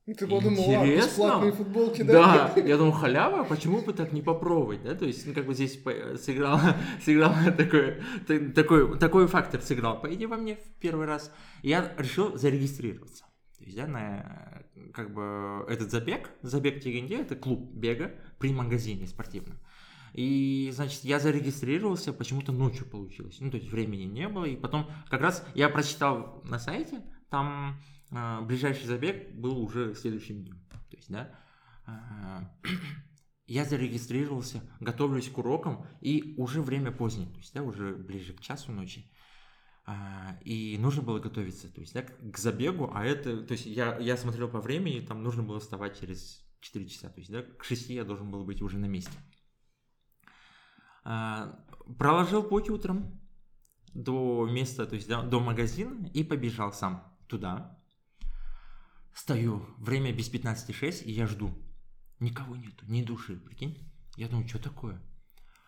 И 0.07 0.15
Ты 0.15 0.27
подумал, 0.27 0.65
а, 0.75 0.87
бесплатные 0.87 1.53
футболки, 1.53 2.03
да? 2.03 2.53
да, 2.55 2.61
я 2.61 2.77
думал, 2.77 2.93
халява, 2.93 3.45
почему 3.45 3.83
бы 3.83 3.93
так 3.93 4.13
не 4.13 4.21
попробовать, 4.21 4.83
да, 4.83 4.95
то 4.97 5.05
есть, 5.07 5.27
ну, 5.27 5.33
как 5.33 5.47
бы 5.47 5.55
здесь 5.55 5.77
по- 5.77 6.17
сыграл, 6.17 6.59
сыграл 7.05 7.33
такой, 7.57 8.03
та- 8.27 8.51
такой, 8.53 8.99
такой 8.99 9.27
фактор 9.29 9.61
сыграл, 9.63 10.01
по 10.01 10.13
идее, 10.13 10.27
во 10.27 10.37
мне 10.37 10.57
в 10.57 10.81
первый 10.81 11.07
раз, 11.07 11.33
И 11.63 11.69
я 11.69 11.95
решил 11.99 12.37
зарегистрироваться, 12.37 13.25
то 13.59 13.65
есть, 13.65 13.77
да, 13.77 13.87
на, 13.87 14.65
э, 14.75 14.89
как 14.93 15.15
бы, 15.15 15.65
этот 15.69 15.93
забег, 15.93 16.31
забег 16.43 16.81
Тигенде, 16.83 17.19
это 17.21 17.37
клуб 17.37 17.73
бега 17.73 18.11
при 18.41 18.53
магазине 18.53 19.07
спортивном, 19.07 19.59
и, 20.12 20.71
значит, 20.73 21.04
я 21.04 21.19
зарегистрировался, 21.19 22.12
почему-то 22.12 22.52
ночью 22.52 22.87
получилось. 22.87 23.38
Ну, 23.40 23.50
то 23.50 23.57
есть 23.57 23.71
времени 23.71 24.04
не 24.04 24.28
было. 24.28 24.45
И 24.45 24.57
потом, 24.57 24.90
как 25.09 25.21
раз 25.21 25.47
я 25.54 25.69
прочитал 25.69 26.42
на 26.45 26.59
сайте, 26.59 27.02
там 27.31 27.81
а, 28.11 28.42
ближайший 28.42 28.87
забег 28.87 29.35
был 29.35 29.59
уже 29.59 29.95
следующим 29.95 30.45
днем. 30.45 30.62
То 30.90 30.97
есть, 30.97 31.11
да, 31.11 31.35
а, 31.87 32.50
я 33.47 33.64
зарегистрировался, 33.64 34.62
готовлюсь 34.81 35.31
к 35.31 35.38
урокам, 35.38 35.87
и 36.02 36.35
уже 36.37 36.61
время 36.61 36.92
позднее, 36.92 37.31
то 37.31 37.38
есть, 37.38 37.54
да, 37.54 37.62
уже 37.62 37.95
ближе 37.95 38.35
к 38.35 38.40
часу 38.40 38.71
ночи. 38.71 39.11
А, 39.87 40.38
и 40.45 40.76
нужно 40.78 41.02
было 41.02 41.19
готовиться, 41.19 41.73
то 41.73 41.81
есть, 41.81 41.95
да, 41.95 42.02
к 42.02 42.38
забегу, 42.38 42.90
а 42.92 43.04
это, 43.04 43.42
то 43.42 43.52
есть, 43.52 43.66
я, 43.66 43.99
я 43.99 44.16
смотрел 44.19 44.49
по 44.49 44.61
времени, 44.61 45.00
там 45.00 45.23
нужно 45.23 45.42
было 45.42 45.59
вставать 45.59 45.99
через 45.99 46.45
4 46.61 46.87
часа, 46.88 47.09
то 47.09 47.19
есть, 47.19 47.33
да, 47.33 47.42
к 47.42 47.64
6 47.64 47.88
я 47.90 48.04
должен 48.04 48.31
был 48.31 48.45
быть 48.45 48.61
уже 48.61 48.78
на 48.78 48.87
месте. 48.87 49.12
А, 51.05 51.65
проложил 51.99 52.43
путь 52.43 52.71
утром 52.71 53.21
до 53.95 54.47
места, 54.51 54.87
то 54.87 54.95
есть 54.95 55.09
до, 55.09 55.23
до 55.23 55.41
магазина 55.41 56.07
и 56.15 56.25
побежал 56.25 56.73
сам 56.73 57.17
туда. 57.29 57.79
Стою, 59.15 59.67
время 59.79 60.13
без 60.13 60.33
15.06, 60.33 61.05
и 61.05 61.13
я 61.13 61.27
жду. 61.27 61.53
Никого 62.21 62.57
нету, 62.57 62.87
ни 62.87 63.03
души, 63.03 63.37
прикинь. 63.37 63.93
Я 64.17 64.29
думаю, 64.29 64.49
что 64.49 64.59
такое? 64.59 65.03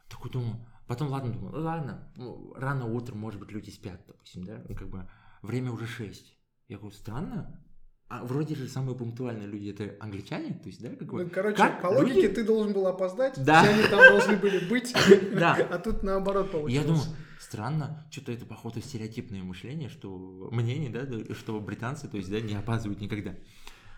Такой 0.08 0.30
думаю, 0.30 0.64
Потом, 0.86 1.08
ладно, 1.08 1.32
думаю, 1.32 1.62
ладно, 1.62 2.12
ну, 2.16 2.52
рано 2.54 2.84
утром, 2.86 3.18
может 3.18 3.40
быть, 3.40 3.50
люди 3.50 3.70
спят, 3.70 4.02
допустим, 4.06 4.44
да, 4.44 4.62
ну, 4.68 4.74
как 4.74 4.88
бы 4.88 5.08
время 5.40 5.72
уже 5.72 5.86
6. 5.86 6.36
Я 6.68 6.76
говорю, 6.76 6.94
странно, 6.94 7.63
а 8.08 8.24
вроде 8.24 8.54
же 8.54 8.68
самые 8.68 8.96
пунктуальные 8.96 9.46
люди 9.48 9.70
это 9.70 9.94
англичане, 9.98 10.54
то 10.62 10.68
есть, 10.68 10.80
да, 10.82 10.90
как 10.90 11.10
бы... 11.10 11.24
Ну, 11.24 11.30
короче, 11.30 11.56
как 11.56 11.80
по 11.82 11.86
логике 11.88 12.22
люди- 12.22 12.34
ты 12.34 12.44
должен 12.44 12.72
был 12.72 12.86
опоздать, 12.86 13.42
Да. 13.42 13.62
все 13.62 13.72
они 13.72 13.82
там 13.84 13.98
должны 14.00 14.36
были 14.36 14.68
быть, 14.68 14.92
Да. 15.34 15.54
а 15.70 15.78
тут 15.78 16.02
наоборот 16.02 16.50
получилось. 16.52 16.74
Я 16.74 16.86
думаю, 16.86 17.04
странно, 17.40 18.06
что-то 18.10 18.32
это, 18.32 18.44
походу, 18.46 18.80
стереотипное 18.80 19.42
мышление, 19.42 19.88
что 19.88 20.48
мнение, 20.52 20.90
да, 20.90 21.34
что 21.34 21.58
британцы, 21.60 22.06
то 22.08 22.16
есть, 22.16 22.30
да, 22.30 22.40
не 22.40 22.54
опаздывают 22.54 23.00
никогда. 23.00 23.34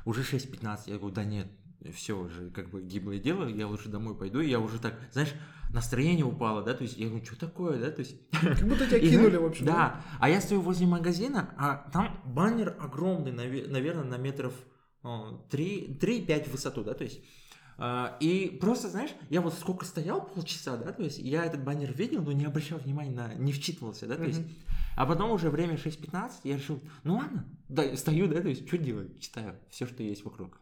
Уже 0.05 0.23
6.15, 0.23 0.79
я 0.87 0.99
говорю, 0.99 1.15
да 1.15 1.25
нет, 1.25 1.49
все 1.95 2.19
уже 2.19 2.51
как 2.51 2.71
бы 2.71 2.83
гиблое 2.83 3.19
дело, 3.19 3.47
я 3.49 3.67
лучше 3.67 3.89
домой 3.89 4.17
пойду, 4.17 4.41
и 4.41 4.49
я 4.49 4.61
уже 4.61 4.79
так, 4.79 4.95
знаешь, 5.13 5.33
настроение 5.71 6.25
упало, 6.25 6.63
да, 6.63 6.75
то 6.75 6.85
есть, 6.85 6.97
я 6.97 7.09
говорю, 7.09 7.25
что 7.25 7.39
такое, 7.39 7.79
да, 7.79 7.91
то 7.91 8.01
есть... 8.01 8.17
Как 8.31 8.67
будто 8.67 8.87
тебя 8.87 9.01
кинули, 9.01 9.31
знаешь, 9.31 9.43
в 9.43 9.45
общем. 9.45 9.67
Да, 9.67 10.03
а 10.21 10.29
я 10.29 10.41
стою 10.41 10.61
возле 10.61 10.87
магазина, 10.87 11.55
а 11.59 11.89
там 11.93 12.21
баннер 12.25 12.77
огромный, 12.81 13.33
наверное, 13.33 14.05
на 14.05 14.17
метров 14.17 14.55
э, 15.05 15.09
3-5 15.51 16.49
в 16.49 16.53
высоту, 16.53 16.85
да, 16.85 16.95
то 16.95 17.05
есть... 17.05 17.21
а, 17.79 18.17
И 18.21 18.57
просто, 18.61 18.89
знаешь, 18.89 19.11
я 19.29 19.41
вот 19.41 19.55
сколько 19.55 19.85
стоял, 19.85 20.25
полчаса, 20.25 20.77
да, 20.77 20.93
то 20.93 21.03
есть 21.03 21.19
я 21.19 21.45
этот 21.45 21.63
баннер 21.63 21.93
видел, 21.93 22.23
но 22.23 22.33
не 22.33 22.45
обращал 22.47 22.79
внимания 22.79 23.11
на, 23.13 23.35
не 23.35 23.53
вчитывался, 23.53 24.07
да, 24.07 24.17
то 24.17 24.25
есть, 24.25 24.41
а 24.97 25.05
потом 25.05 25.31
уже 25.31 25.51
время 25.51 25.75
6.15, 25.75 26.31
я 26.45 26.57
решил, 26.57 26.81
ну 27.05 27.17
ладно, 27.17 27.45
да, 27.69 27.97
стою, 27.97 28.29
да, 28.29 28.41
то 28.41 28.49
есть, 28.49 28.67
что 28.67 28.79
делать, 28.79 29.21
читаю 29.21 29.57
все, 29.69 29.87
что 29.87 30.03
есть 30.03 30.25
вокруг. 30.25 30.59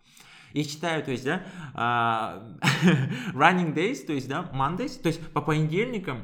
И 0.54 0.64
читаю, 0.64 1.02
то 1.02 1.10
есть, 1.10 1.24
да, 1.24 1.42
а, 1.74 2.56
running 3.34 3.74
days, 3.74 4.06
то 4.06 4.12
есть, 4.12 4.28
да, 4.28 4.48
Mondays, 4.54 5.02
то 5.02 5.08
есть 5.08 5.20
по 5.32 5.42
понедельникам 5.42 6.22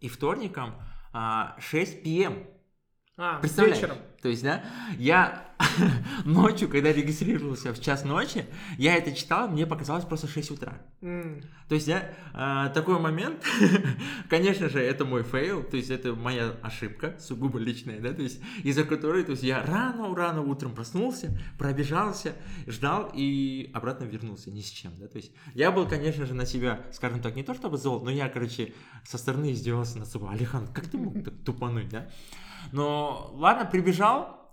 и 0.00 0.08
вторникам 0.08 0.74
а, 1.12 1.56
6 1.60 2.02
p.m. 2.02 2.48
А, 3.16 3.38
Представляешь? 3.38 3.76
вечером. 3.76 3.98
То 4.22 4.28
есть, 4.28 4.42
да, 4.42 4.64
я 4.98 5.48
ночью, 6.24 6.68
когда 6.68 6.92
регистрировался 6.92 7.72
в 7.72 7.80
час 7.80 8.04
ночи, 8.04 8.46
я 8.76 8.96
это 8.96 9.12
читал, 9.12 9.48
мне 9.48 9.66
показалось 9.66 10.04
просто 10.04 10.26
6 10.26 10.52
утра. 10.52 10.78
М, 11.00 11.40
То 11.68 11.74
есть, 11.74 11.86
да, 11.86 12.02
а, 12.32 12.68
такой 12.70 12.98
момент, 12.98 13.44
конечно 14.28 14.68
же, 14.68 14.80
это 14.80 15.04
мой 15.04 15.22
fail, 15.22 15.62
то 15.62 15.76
есть 15.76 15.90
это 15.90 16.14
моя 16.14 16.54
ошибка, 16.62 17.16
сугубо 17.20 17.58
личная, 17.58 18.00
да, 18.00 18.12
то 18.12 18.22
есть 18.22 18.40
из-за 18.64 18.84
которой, 18.84 19.22
то 19.22 19.32
есть 19.32 19.42
я 19.44 19.62
рано-рано 19.62 20.42
утром 20.42 20.74
проснулся, 20.74 21.38
пробежался, 21.56 22.34
ждал 22.66 23.12
и 23.14 23.70
обратно 23.72 24.04
вернулся 24.04 24.50
ни 24.50 24.60
с 24.60 24.70
чем, 24.70 24.92
да, 24.98 25.06
то 25.06 25.18
есть 25.18 25.32
я 25.54 25.70
был, 25.70 25.86
конечно 25.86 26.26
же, 26.26 26.34
на 26.34 26.46
себя, 26.46 26.80
скажем 26.92 27.20
так, 27.20 27.36
не 27.36 27.44
то 27.44 27.54
чтобы 27.54 27.78
зол, 27.78 28.02
но 28.02 28.10
я, 28.10 28.28
короче, 28.28 28.74
со 29.04 29.18
стороны 29.18 29.52
издевался 29.52 29.98
над 29.98 30.08
собой, 30.08 30.30
Алихан, 30.30 30.66
как 30.68 30.88
ты 30.88 30.98
мог 30.98 31.22
так 31.22 31.34
тупануть, 31.44 31.88
да? 31.88 32.08
Но 32.72 33.30
ладно, 33.34 33.64
прибежал, 33.64 34.07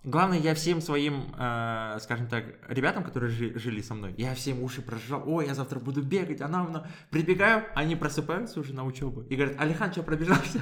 Главное, 0.08 0.38
я 0.38 0.54
всем 0.54 0.82
своим, 0.82 1.34
э, 1.36 1.98
скажем 2.00 2.28
так, 2.28 2.44
ребятам, 2.70 3.04
которые 3.04 3.32
жи- 3.32 3.58
жили 3.58 3.82
со 3.82 3.96
мной, 3.96 4.14
я 4.20 4.36
всем 4.36 4.62
уши 4.62 4.84
прожужжал, 4.84 5.24
ой, 5.26 5.48
я 5.48 5.56
завтра 5.56 5.80
буду 5.80 6.04
бегать, 6.04 6.42
а 6.42 6.48
нам, 6.48 6.72
на-». 6.72 6.88
прибегаю, 7.10 7.64
они 7.74 7.96
просыпаются 7.96 8.60
уже 8.60 8.76
на 8.76 8.84
учебу 8.86 9.22
и 9.22 9.36
говорят, 9.36 9.60
Алихан, 9.60 9.92
что, 9.92 10.04
пробежался? 10.04 10.60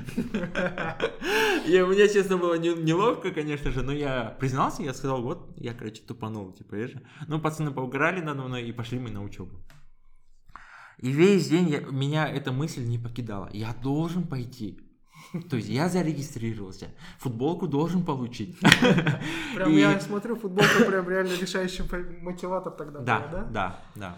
И 1.67 1.81
мне, 1.81 2.07
честно, 2.07 2.37
было 2.37 2.57
не- 2.57 2.73
неловко, 2.83 3.31
конечно 3.31 3.69
же, 3.71 3.81
но 3.83 3.91
я 3.91 4.37
признался, 4.39 4.81
я 4.81 4.93
сказал, 4.93 5.21
вот, 5.21 5.53
я, 5.57 5.73
короче, 5.73 6.01
тупанул, 6.03 6.53
типа, 6.53 6.77
же. 6.87 7.01
Ну, 7.27 7.41
пацаны 7.41 7.71
поугорали 7.71 8.21
надо 8.21 8.43
мной, 8.43 8.63
и 8.63 8.71
пошли 8.71 8.97
мы 8.99 9.11
на 9.11 9.21
учебу. 9.21 9.59
И 10.99 11.11
весь 11.11 11.49
день 11.49 11.69
меня 11.91 12.29
эта 12.29 12.53
мысль 12.53 12.85
не 12.85 12.97
покидала. 12.97 13.49
Я 13.51 13.73
должен 13.83 14.23
пойти. 14.25 14.79
То 15.49 15.55
есть 15.55 15.69
я 15.69 15.89
зарегистрировался, 15.89 16.89
футболку 17.17 17.67
должен 17.67 18.05
получить. 18.05 18.57
Прям 19.55 19.71
И- 19.71 19.79
я 19.79 19.99
смотрю, 19.99 20.35
футболка 20.35 20.85
прям 20.85 21.09
реально 21.09 21.33
решающий 21.39 21.83
мотиватор 22.21 22.73
тогда 22.73 22.99
Да, 22.99 23.27
да? 23.27 23.43
да, 23.45 23.79
да. 23.95 24.17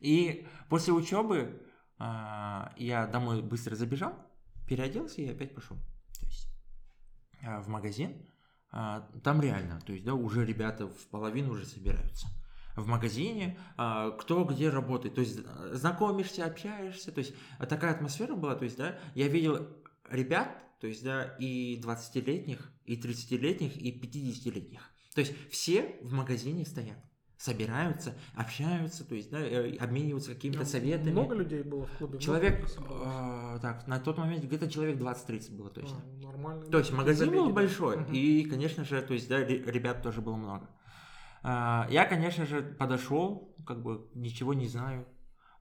И 0.00 0.46
после 0.68 0.92
учебы 0.92 1.62
а, 1.98 2.72
я 2.76 3.06
домой 3.06 3.42
быстро 3.42 3.74
забежал, 3.76 4.14
переоделся 4.66 5.20
и 5.20 5.28
опять 5.28 5.54
пошел. 5.54 5.76
То 6.18 6.26
есть 6.26 6.48
а, 7.44 7.60
в 7.60 7.68
магазин. 7.68 8.26
А, 8.70 9.08
Там 9.24 9.40
реально, 9.40 9.80
то 9.84 9.92
есть, 9.92 10.04
да, 10.04 10.14
уже 10.14 10.44
ребята 10.44 10.86
в 10.86 11.06
половину 11.10 11.52
уже 11.52 11.66
собираются. 11.66 12.28
В 12.76 12.86
магазине, 12.86 13.58
кто 13.74 14.44
где 14.44 14.70
работает, 14.70 15.16
то 15.16 15.20
есть 15.20 15.40
знакомишься, 15.72 16.44
общаешься, 16.44 17.10
то 17.10 17.18
есть 17.18 17.34
такая 17.68 17.90
атмосфера 17.90 18.36
была, 18.36 18.54
то 18.54 18.62
есть, 18.64 18.76
да, 18.76 18.96
я 19.16 19.26
видел 19.26 19.66
ребят, 20.10 20.48
то 20.80 20.86
есть, 20.86 21.02
да, 21.04 21.24
и 21.38 21.80
20-летних, 21.80 22.72
и 22.84 22.96
30-летних, 23.00 23.76
и 23.76 23.90
50-летних. 24.00 24.80
То 25.14 25.20
есть 25.22 25.34
все 25.50 25.96
в 26.02 26.12
магазине 26.12 26.64
стоят 26.64 26.98
собираются, 27.36 28.14
общаются, 28.34 29.04
то 29.04 29.14
есть, 29.14 29.30
да, 29.30 29.38
э, 29.38 29.76
обмениваются 29.76 30.34
какими-то 30.34 30.64
советами. 30.64 31.12
Много 31.12 31.36
людей 31.36 31.62
было 31.62 31.86
в 31.86 31.96
клубе? 31.96 32.18
Человек, 32.18 32.68
э, 32.78 33.58
так, 33.62 33.86
на 33.86 34.00
тот 34.00 34.18
момент 34.18 34.42
где-то 34.44 34.68
человек 34.68 34.98
20-30 34.98 35.56
было 35.56 35.70
точно. 35.70 36.02
А, 36.04 36.20
Нормально. 36.26 36.66
То 36.66 36.78
есть 36.78 36.92
магазин 36.92 37.30
был 37.30 37.50
большой, 37.50 37.98
Мгм. 37.98 38.12
и, 38.12 38.42
конечно 38.44 38.84
же, 38.84 39.00
то 39.02 39.14
есть, 39.14 39.28
да, 39.28 39.38
ре- 39.38 39.62
ребят 39.62 40.02
тоже 40.02 40.20
было 40.20 40.34
много. 40.34 40.68
А, 41.44 41.86
Я, 41.90 42.06
конечно 42.06 42.44
же, 42.44 42.60
подошел, 42.60 43.54
как 43.64 43.82
бы 43.84 44.08
ничего 44.14 44.52
не 44.52 44.66
знаю, 44.66 45.06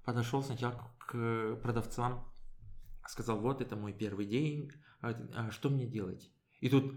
подошел 0.04 0.42
сначала 0.42 0.92
к 0.98 1.58
продавцам, 1.62 2.28
сказал, 3.08 3.40
вот 3.40 3.62
это 3.62 3.76
мой 3.76 3.94
первый 3.94 4.26
день, 4.26 4.72
а, 5.02 5.14
а 5.34 5.52
что 5.52 5.70
мне 5.70 5.86
делать? 5.86 6.32
И 6.60 6.70
тут 6.70 6.96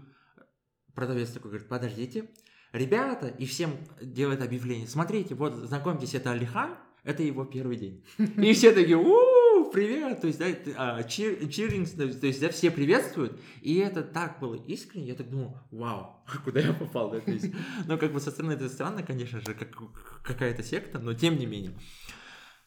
продавец 0.93 1.31
такой 1.31 1.51
говорит, 1.51 1.69
подождите, 1.69 2.29
ребята, 2.73 3.27
и 3.27 3.45
всем 3.45 3.77
делает 4.01 4.41
объявление, 4.41 4.87
смотрите, 4.87 5.35
вот, 5.35 5.53
знакомьтесь, 5.55 6.15
это 6.15 6.31
Алихан, 6.31 6.77
это 7.03 7.23
его 7.23 7.45
первый 7.45 7.77
день. 7.77 8.05
И 8.17 8.53
все 8.53 8.73
такие, 8.73 8.97
у 8.97 9.71
привет, 9.71 10.21
то 10.21 10.27
есть, 10.27 10.39
да, 10.39 10.45
а, 10.77 11.03
чир- 11.03 11.47
чиринг, 11.49 11.89
то 11.89 12.03
есть, 12.03 12.41
да, 12.41 12.49
все 12.49 12.69
приветствуют, 12.69 13.39
и 13.61 13.75
это 13.75 14.03
так 14.03 14.39
было 14.39 14.55
искренне, 14.55 15.07
я 15.07 15.15
так 15.15 15.29
думал, 15.29 15.57
вау, 15.71 16.23
куда 16.43 16.59
я 16.59 16.73
попал, 16.73 17.09
да, 17.11 17.19
то 17.21 17.31
есть, 17.31 17.53
ну, 17.87 17.97
как 17.97 18.13
бы 18.13 18.19
со 18.19 18.31
стороны 18.31 18.53
это 18.53 18.69
странно, 18.69 19.03
конечно 19.03 19.39
же, 19.39 19.53
как 19.53 19.75
какая-то 20.23 20.61
секта, 20.63 20.99
но 20.99 21.13
тем 21.13 21.37
не 21.37 21.45
менее. 21.45 21.73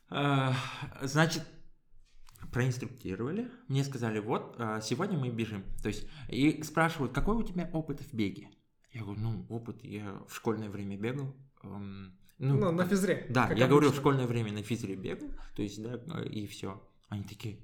А, 0.09 0.54
Значит, 1.02 1.42
проинструктировали, 2.52 3.50
мне 3.68 3.85
сказали, 3.85 4.18
вот, 4.18 4.57
а, 4.59 4.80
сегодня 4.80 5.18
мы 5.18 5.30
бежим, 5.30 5.64
то 5.83 5.88
есть, 5.88 6.07
и 6.28 6.62
спрашивают, 6.62 7.12
какой 7.12 7.37
у 7.37 7.42
тебя 7.42 7.68
опыт 7.72 8.00
в 8.00 8.12
беге? 8.14 8.50
Я 8.92 9.02
говорю, 9.02 9.20
ну, 9.20 9.46
опыт, 9.48 9.83
я 9.85 10.22
в 10.28 10.35
школьное 10.35 10.70
время 10.70 10.96
бегал, 10.96 11.35
эм, 11.62 12.16
ну, 12.38 12.57
Ну, 12.57 12.72
на 12.72 12.87
физре. 12.87 13.26
да, 13.30 13.48
я 13.52 13.66
говорю, 13.66 13.87
в 13.87 13.88
обычно. 13.88 14.00
школьное 14.00 14.26
время 14.26 14.52
на 14.52 14.62
физре 14.62 14.94
бегал, 14.96 15.28
то 15.54 15.62
есть, 15.62 15.83
да, 15.83 16.00
э, 16.20 16.28
и 16.28 16.46
все. 16.46 16.83
Они 17.09 17.24
такие, 17.24 17.59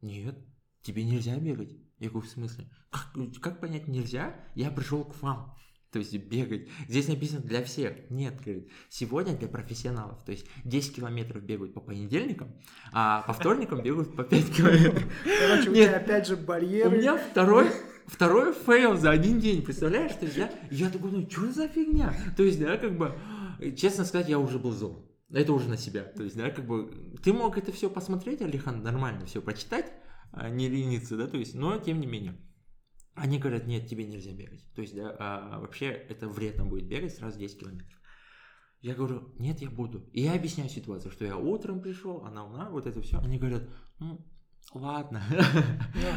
нет, 0.00 0.38
тебе 0.82 1.04
нельзя 1.04 1.36
бегать. 1.38 1.76
Я 1.98 2.10
говорю, 2.10 2.26
в 2.26 2.30
смысле? 2.30 2.68
Как, 2.90 3.12
как 3.40 3.60
понять 3.60 3.86
нельзя? 3.88 4.34
Я 4.54 4.70
пришел 4.70 5.04
к 5.04 5.20
вам. 5.22 5.54
То 5.94 6.00
есть 6.00 6.12
бегать. 6.16 6.66
Здесь 6.88 7.06
написано 7.06 7.40
для 7.40 7.62
всех. 7.62 8.10
Нет, 8.10 8.34
говорит, 8.44 8.68
сегодня 8.88 9.32
для 9.36 9.46
профессионалов. 9.46 10.24
То 10.24 10.32
есть 10.32 10.44
10 10.64 10.96
километров 10.96 11.44
бегают 11.44 11.72
по 11.72 11.80
понедельникам, 11.80 12.52
а 12.92 13.22
по 13.22 13.32
вторникам 13.32 13.80
бегают 13.80 14.16
по 14.16 14.24
5 14.24 14.56
километров. 14.56 15.04
Короче, 15.22 15.70
у 15.70 15.72
Нет. 15.72 15.90
тебя 15.90 15.96
опять 15.98 16.26
же 16.26 16.34
У 16.34 16.38
барьеры. 16.38 16.98
меня 16.98 17.16
второй, 17.16 17.68
второй 18.06 18.54
fail 18.54 18.96
за 18.96 19.12
один 19.12 19.38
день, 19.38 19.62
представляешь? 19.62 20.10
То 20.16 20.24
есть 20.24 20.36
я, 20.36 20.52
я 20.72 20.90
такой, 20.90 21.12
ну 21.12 21.30
что 21.30 21.52
за 21.52 21.68
фигня? 21.68 22.12
То 22.36 22.42
есть, 22.42 22.58
да, 22.58 22.76
как 22.76 22.98
бы, 22.98 23.14
честно 23.76 24.04
сказать, 24.04 24.28
я 24.28 24.40
уже 24.40 24.58
был 24.58 24.72
зол. 24.72 25.08
Это 25.30 25.52
уже 25.52 25.68
на 25.68 25.76
себя. 25.76 26.02
То 26.02 26.24
есть, 26.24 26.36
да, 26.36 26.50
как 26.50 26.66
бы, 26.66 26.90
ты 27.22 27.32
мог 27.32 27.56
это 27.56 27.70
все 27.70 27.88
посмотреть, 27.88 28.42
Алихан, 28.42 28.82
нормально 28.82 29.26
все 29.26 29.40
почитать, 29.40 29.92
а 30.32 30.50
не 30.50 30.68
лениться, 30.68 31.16
да, 31.16 31.28
то 31.28 31.36
есть, 31.36 31.54
но 31.54 31.78
тем 31.78 32.00
не 32.00 32.08
менее. 32.08 32.34
Они 33.14 33.38
говорят, 33.38 33.66
нет, 33.66 33.86
тебе 33.88 34.06
нельзя 34.06 34.32
бегать. 34.32 34.64
То 34.74 34.82
есть, 34.82 34.94
да, 34.94 35.14
а, 35.18 35.60
вообще 35.60 35.86
это 35.86 36.28
вредно 36.28 36.64
будет 36.64 36.86
бегать 36.88 37.14
сразу 37.14 37.38
10 37.38 37.60
километров. 37.60 38.00
Я 38.80 38.94
говорю, 38.94 39.32
нет, 39.38 39.60
я 39.62 39.70
буду. 39.70 40.04
И 40.12 40.22
я 40.22 40.34
объясняю 40.34 40.68
ситуацию, 40.68 41.10
что 41.10 41.24
я 41.24 41.36
утром 41.36 41.80
пришел, 41.80 42.24
она 42.24 42.44
умна, 42.44 42.68
вот 42.70 42.86
это 42.86 43.00
все. 43.00 43.18
Они 43.18 43.38
говорят, 43.38 43.68
ну, 43.98 44.26
ладно. 44.72 45.22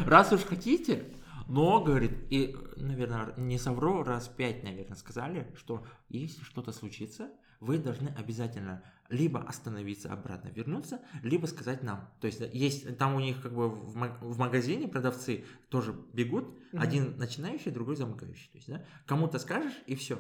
Раз 0.06 0.34
уж 0.34 0.42
хотите, 0.42 1.14
но, 1.48 1.82
говорит, 1.82 2.12
и, 2.30 2.56
наверное, 2.76 3.34
не 3.38 3.58
совру, 3.58 4.04
раз 4.04 4.28
пять, 4.28 4.64
наверное, 4.64 4.98
сказали, 4.98 5.54
что 5.56 5.86
если 6.10 6.44
что-то 6.44 6.74
случится, 6.74 7.30
вы 7.60 7.78
должны 7.80 8.10
обязательно 8.10 8.84
либо 9.10 9.42
остановиться, 9.42 10.12
обратно 10.12 10.50
вернуться, 10.50 11.00
либо 11.24 11.46
сказать 11.46 11.82
нам. 11.84 12.10
То 12.20 12.28
есть 12.28 12.42
есть 12.54 12.98
там 12.98 13.16
у 13.16 13.20
них 13.20 13.42
как 13.42 13.54
бы 13.54 13.70
в, 13.70 13.96
маг- 13.96 14.20
в 14.22 14.38
магазине 14.38 14.88
продавцы 14.88 15.46
тоже 15.70 15.94
бегут, 16.14 16.46
Мгм. 16.74 16.82
один 16.82 17.18
начинающий, 17.18 17.72
другой 17.72 17.96
замыкающий. 17.96 18.50
То 18.52 18.58
есть, 18.58 18.68
да, 18.70 18.84
кому-то 19.06 19.40
скажешь, 19.40 19.74
и 19.88 19.96
все. 19.96 20.20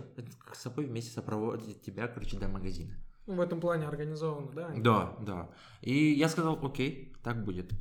с 0.54 0.60
собой 0.62 0.86
вместе 0.86 1.12
сопроводит 1.12 1.82
тебя, 1.82 2.08
короче, 2.08 2.39
до 2.39 2.47
магазина. 2.47 2.95
Ну, 3.26 3.36
в 3.36 3.41
этом 3.41 3.60
плане 3.60 3.86
организовано, 3.88 4.52
да? 4.54 4.69
Да, 4.78 5.17
да. 5.19 5.50
И 5.82 6.13
я 6.13 6.30
сказал, 6.30 6.65
окей, 6.65 7.13
так 7.23 7.43
будет. 7.43 7.73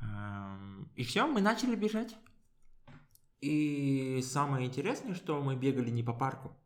Эм, 0.00 0.88
И 0.94 1.02
все, 1.02 1.26
мы 1.26 1.40
начали 1.40 1.74
бежать. 1.74 2.14
И 3.40 4.20
самое 4.22 4.66
интересное, 4.66 5.14
что 5.14 5.42
мы 5.42 5.56
бегали 5.56 5.90
не 5.90 6.02
по 6.02 6.12
парку, 6.14 6.56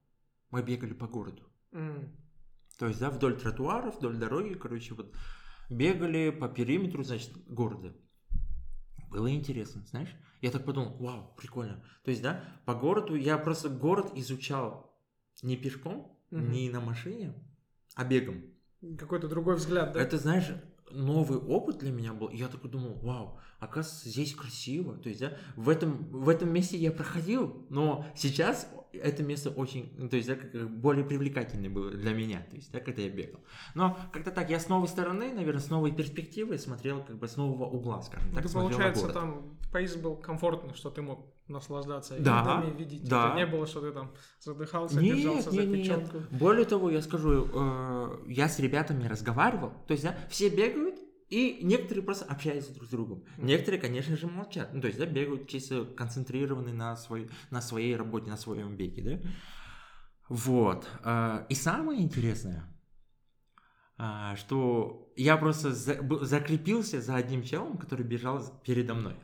мы 0.50 0.62
бегали 0.62 0.92
по 0.92 1.06
городу. 1.08 1.42
М. 1.72 2.12
То 2.78 2.86
есть, 2.86 3.00
да, 3.00 3.10
вдоль 3.10 3.36
тротуаров, 3.36 3.96
вдоль 3.98 4.16
дороги, 4.16 4.54
короче, 4.54 4.94
вот 4.94 5.12
бегали 5.68 6.30
по 6.30 6.48
периметру, 6.48 7.02
значит, 7.02 7.32
города. 7.48 7.92
Было 9.10 9.30
интересно, 9.32 9.84
знаешь? 9.86 10.14
Я 10.40 10.50
так 10.50 10.64
подумал, 10.64 10.96
вау, 10.98 11.34
прикольно. 11.36 11.84
То 12.04 12.10
есть, 12.10 12.22
да, 12.22 12.44
по 12.66 12.74
городу 12.74 13.16
я 13.16 13.36
просто 13.36 13.68
город 13.68 14.12
изучал 14.14 14.96
не 15.42 15.56
пешком, 15.56 16.16
Мгм. 16.30 16.52
не 16.52 16.70
на 16.70 16.80
машине, 16.80 17.34
а 17.94 18.04
бегом. 18.04 18.44
Какой-то 18.96 19.28
другой 19.28 19.56
взгляд, 19.56 19.92
да? 19.92 20.00
Это, 20.00 20.18
знаешь, 20.18 20.48
новый 20.90 21.38
опыт 21.38 21.78
для 21.78 21.90
меня 21.90 22.12
был. 22.12 22.28
Я 22.30 22.48
такой 22.48 22.70
думал, 22.70 22.94
вау, 23.00 23.40
оказывается, 23.58 24.08
здесь 24.08 24.34
красиво. 24.34 24.96
То 24.98 25.08
есть, 25.08 25.20
да, 25.20 25.32
в 25.56 25.68
этом, 25.68 26.08
в 26.10 26.28
этом 26.28 26.52
месте 26.52 26.76
я 26.76 26.92
проходил, 26.92 27.66
но 27.70 28.06
сейчас 28.14 28.68
это 28.92 29.22
место 29.22 29.50
очень, 29.50 29.92
ну, 29.98 30.08
то 30.08 30.16
есть, 30.16 30.28
да, 30.28 30.34
как 30.36 30.70
более 30.70 31.04
привлекательное 31.04 31.68
было 31.68 31.90
для 31.90 32.12
меня, 32.12 32.46
то 32.48 32.56
есть, 32.56 32.72
да, 32.72 32.80
когда 32.80 33.02
я 33.02 33.10
бегал. 33.10 33.40
Но 33.74 33.98
как-то 34.12 34.30
так, 34.30 34.48
я 34.50 34.58
с 34.60 34.68
новой 34.68 34.88
стороны, 34.88 35.32
наверное, 35.32 35.60
с 35.60 35.70
новой 35.70 35.92
перспективы 35.92 36.58
смотрел 36.58 37.02
как 37.02 37.18
бы 37.18 37.28
с 37.28 37.36
нового 37.36 37.64
угла, 37.66 38.00
скажем 38.02 38.32
так, 38.32 38.44
Ну, 38.44 38.48
смотрел 38.48 38.78
на 38.78 38.84
получается, 38.84 39.12
там 39.12 39.58
поезд 39.72 40.00
был 40.00 40.16
комфортный, 40.16 40.74
что 40.74 40.90
ты 40.90 41.02
мог 41.02 41.26
наслаждаться 41.48 42.16
Да, 42.18 42.60
видами, 42.62 42.78
видеть. 42.78 43.08
да. 43.08 43.28
Это 43.28 43.36
не 43.36 43.46
было, 43.46 43.66
что 43.66 43.80
ты 43.80 43.90
там 43.92 44.12
задыхался, 44.40 45.00
Нет, 45.00 45.16
держался 45.16 45.50
нет, 45.50 45.54
за 45.64 45.66
нет. 45.66 45.82
печенку. 45.82 46.18
Более 46.30 46.64
того, 46.64 46.90
я 46.90 47.02
скажу, 47.02 47.48
э, 47.52 48.18
я 48.28 48.48
с 48.48 48.58
ребятами 48.58 49.06
разговаривал, 49.06 49.72
то 49.86 49.92
есть, 49.92 50.04
да, 50.04 50.16
все 50.30 50.48
бегают, 50.48 50.96
и 51.28 51.58
некоторые 51.62 52.02
просто 52.04 52.24
общаются 52.24 52.72
друг 52.74 52.86
с 52.86 52.90
другом. 52.90 53.24
Некоторые, 53.36 53.80
конечно 53.80 54.16
же, 54.16 54.26
молчат. 54.26 54.72
Ну, 54.72 54.80
то 54.80 54.86
есть, 54.86 54.98
да, 54.98 55.06
бегают 55.06 55.48
чисто 55.48 55.84
концентрированы 55.84 56.72
на, 56.72 56.96
свой, 56.96 57.30
на 57.50 57.60
своей 57.60 57.96
работе, 57.96 58.30
на 58.30 58.36
своем 58.36 58.76
беге, 58.76 59.02
да. 59.02 59.30
Вот. 60.28 60.88
э, 61.04 61.46
И 61.48 61.54
самое 61.54 62.00
интересное, 62.02 62.64
а, 63.96 64.36
что 64.36 65.12
я 65.16 65.36
просто 65.36 65.72
за- 65.72 66.00
закрепился 66.24 67.00
за 67.00 67.16
одним 67.16 67.42
челом, 67.42 67.76
который 67.78 68.06
бежал 68.06 68.60
передо 68.64 68.94
мной. 68.94 69.16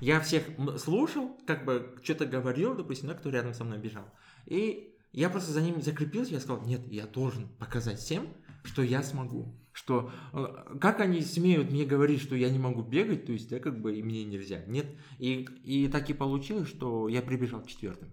Я 0.00 0.20
всех 0.20 0.44
слушал, 0.78 1.36
как 1.46 1.64
бы 1.64 1.96
что-то 2.02 2.26
говорил, 2.26 2.74
допустим, 2.74 3.08
да, 3.08 3.14
кто 3.14 3.30
рядом 3.30 3.54
со 3.54 3.64
мной 3.64 3.78
бежал. 3.78 4.04
И 4.46 4.96
я 5.12 5.28
просто 5.30 5.52
за 5.52 5.60
ним 5.62 5.80
закрепился, 5.82 6.32
я 6.34 6.40
сказал, 6.40 6.62
нет, 6.66 6.80
я 6.88 7.06
должен 7.06 7.48
показать 7.58 7.98
всем, 7.98 8.28
что 8.64 8.82
я 8.82 9.02
смогу. 9.02 9.58
Что 9.72 10.10
э, 10.32 10.76
как 10.80 11.00
они 11.00 11.22
смеют 11.22 11.70
мне 11.70 11.84
говорить, 11.84 12.20
что 12.20 12.36
я 12.36 12.50
не 12.50 12.58
могу 12.58 12.82
бегать, 12.82 13.26
то 13.26 13.32
есть, 13.32 13.48
да, 13.48 13.58
как 13.58 13.80
бы 13.80 13.96
и 13.96 14.02
мне 14.02 14.24
нельзя. 14.24 14.62
Нет. 14.66 14.86
И, 15.18 15.48
и 15.64 15.88
так 15.88 16.10
и 16.10 16.14
получилось, 16.14 16.68
что 16.68 17.08
я 17.08 17.22
прибежал 17.22 17.64
четвертым. 17.64 18.12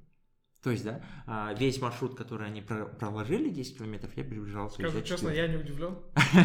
То 0.63 0.71
есть, 0.71 0.83
да, 0.83 1.01
а, 1.25 1.53
весь 1.53 1.81
маршрут, 1.81 2.15
который 2.15 2.47
они 2.47 2.61
про- 2.61 2.85
проложили, 2.85 3.49
10 3.49 3.77
километров, 3.77 4.11
я 4.17 4.23
прибежал 4.25 4.69
Скажу 4.69 5.01
честно, 5.01 5.29
я 5.29 5.47
не 5.47 5.55
удивлен. 5.55 5.97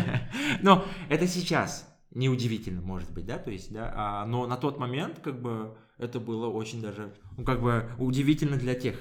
но 0.62 0.85
это 1.09 1.27
сейчас 1.27 1.92
неудивительно, 2.12 2.81
может 2.81 3.12
быть, 3.12 3.27
да, 3.27 3.38
то 3.38 3.50
есть, 3.50 3.72
да, 3.72 3.92
а, 3.94 4.27
но 4.27 4.46
на 4.46 4.57
тот 4.57 4.79
момент, 4.79 5.18
как 5.18 5.42
бы, 5.42 5.77
это 5.98 6.20
было 6.20 6.46
очень 6.46 6.81
даже, 6.81 7.12
ну, 7.37 7.44
как 7.44 7.61
бы, 7.61 7.90
удивительно 7.98 8.57
для 8.57 8.74
тех, 8.74 8.96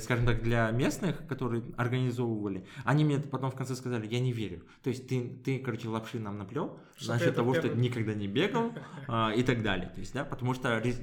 скажем 0.00 0.26
так, 0.26 0.42
для 0.42 0.70
местных, 0.70 1.26
которые 1.26 1.62
организовывали. 1.76 2.66
Они 2.84 3.04
мне 3.04 3.18
потом 3.18 3.50
в 3.50 3.54
конце 3.54 3.74
сказали, 3.74 4.06
я 4.06 4.20
не 4.20 4.32
верю. 4.32 4.64
То 4.82 4.90
есть, 4.90 5.08
ты, 5.08 5.40
ты 5.44 5.58
короче, 5.58 5.88
лапши 5.88 6.18
нам 6.20 6.36
наплел 6.38 6.78
Что 6.96 7.12
насчет 7.14 7.34
того, 7.34 7.54
что 7.54 7.62
первый. 7.62 7.80
никогда 7.80 8.14
не 8.14 8.28
бегал 8.28 8.72
а, 9.08 9.32
и 9.32 9.42
так 9.42 9.62
далее. 9.62 9.88
То 9.88 10.00
есть, 10.00 10.12
да, 10.14 10.24
потому 10.24 10.54
что 10.54 10.78
рез- 10.78 11.00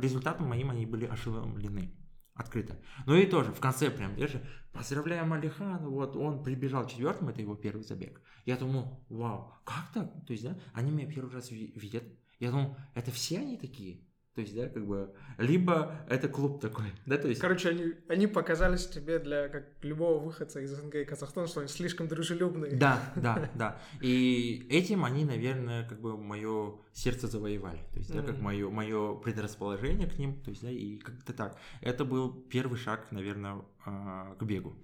результатом 0.00 0.48
моим 0.48 0.70
они 0.70 0.86
были 0.86 1.06
ошеломлены. 1.06 1.94
Открыто. 2.34 2.78
Ну 3.06 3.14
и 3.14 3.26
тоже 3.26 3.52
в 3.52 3.60
конце 3.60 3.90
прям 3.90 4.16
держи. 4.16 4.40
Поздравляем 4.72 5.32
Алихана, 5.34 5.86
вот 5.88 6.16
он 6.16 6.42
прибежал 6.42 6.86
четвертым, 6.86 7.28
это 7.28 7.42
его 7.42 7.54
первый 7.54 7.82
забег. 7.82 8.22
Я 8.46 8.56
думал, 8.56 9.04
вау, 9.10 9.52
как 9.64 9.92
так? 9.92 10.26
То 10.26 10.32
есть, 10.32 10.42
да, 10.44 10.58
они 10.72 10.90
меня 10.90 11.06
первый 11.06 11.30
раз 11.32 11.50
ви- 11.50 11.72
видят. 11.76 12.04
Я 12.40 12.50
думал, 12.50 12.76
это 12.94 13.10
все 13.10 13.38
они 13.38 13.58
такие? 13.58 14.00
То 14.34 14.40
есть, 14.40 14.54
да, 14.54 14.66
как 14.66 14.86
бы, 14.86 15.14
либо 15.36 16.06
это 16.08 16.26
клуб 16.26 16.60
такой, 16.60 16.86
да, 17.06 17.18
то 17.18 17.28
есть... 17.28 17.40
Короче, 17.40 17.68
они, 17.68 17.92
они 18.08 18.26
показались 18.26 18.86
тебе 18.86 19.18
для 19.18 19.48
как 19.48 19.66
любого 19.82 20.18
выходца 20.18 20.60
из 20.60 20.70
СНГ 20.70 20.94
и 20.94 21.04
Казахстана, 21.04 21.46
что 21.46 21.60
они 21.60 21.68
слишком 21.68 22.08
дружелюбные. 22.08 22.76
Да, 22.76 23.12
да, 23.16 23.50
да. 23.54 23.82
И 24.00 24.66
этим 24.70 25.04
они, 25.04 25.26
наверное, 25.26 25.86
как 25.86 26.00
бы 26.00 26.16
мое 26.16 26.78
сердце 26.94 27.28
завоевали. 27.28 27.80
То 27.92 27.98
есть, 27.98 28.12
да, 28.12 28.22
как 28.22 28.38
мое, 28.40 28.70
мое 28.70 29.16
предрасположение 29.16 30.08
к 30.08 30.18
ним. 30.18 30.40
То 30.40 30.50
есть, 30.50 30.62
да, 30.62 30.70
и 30.70 30.96
как-то 30.96 31.34
так. 31.34 31.58
Это 31.82 32.06
был 32.06 32.32
первый 32.32 32.78
шаг, 32.78 33.12
наверное, 33.12 33.62
а, 33.84 34.34
к 34.36 34.44
бегу. 34.44 34.74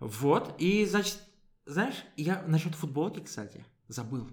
Вот. 0.00 0.56
И, 0.58 0.84
значит, 0.86 1.20
знаешь, 1.66 2.04
я 2.16 2.42
насчет 2.48 2.74
футболки, 2.74 3.20
кстати, 3.20 3.64
забыл. 3.86 4.28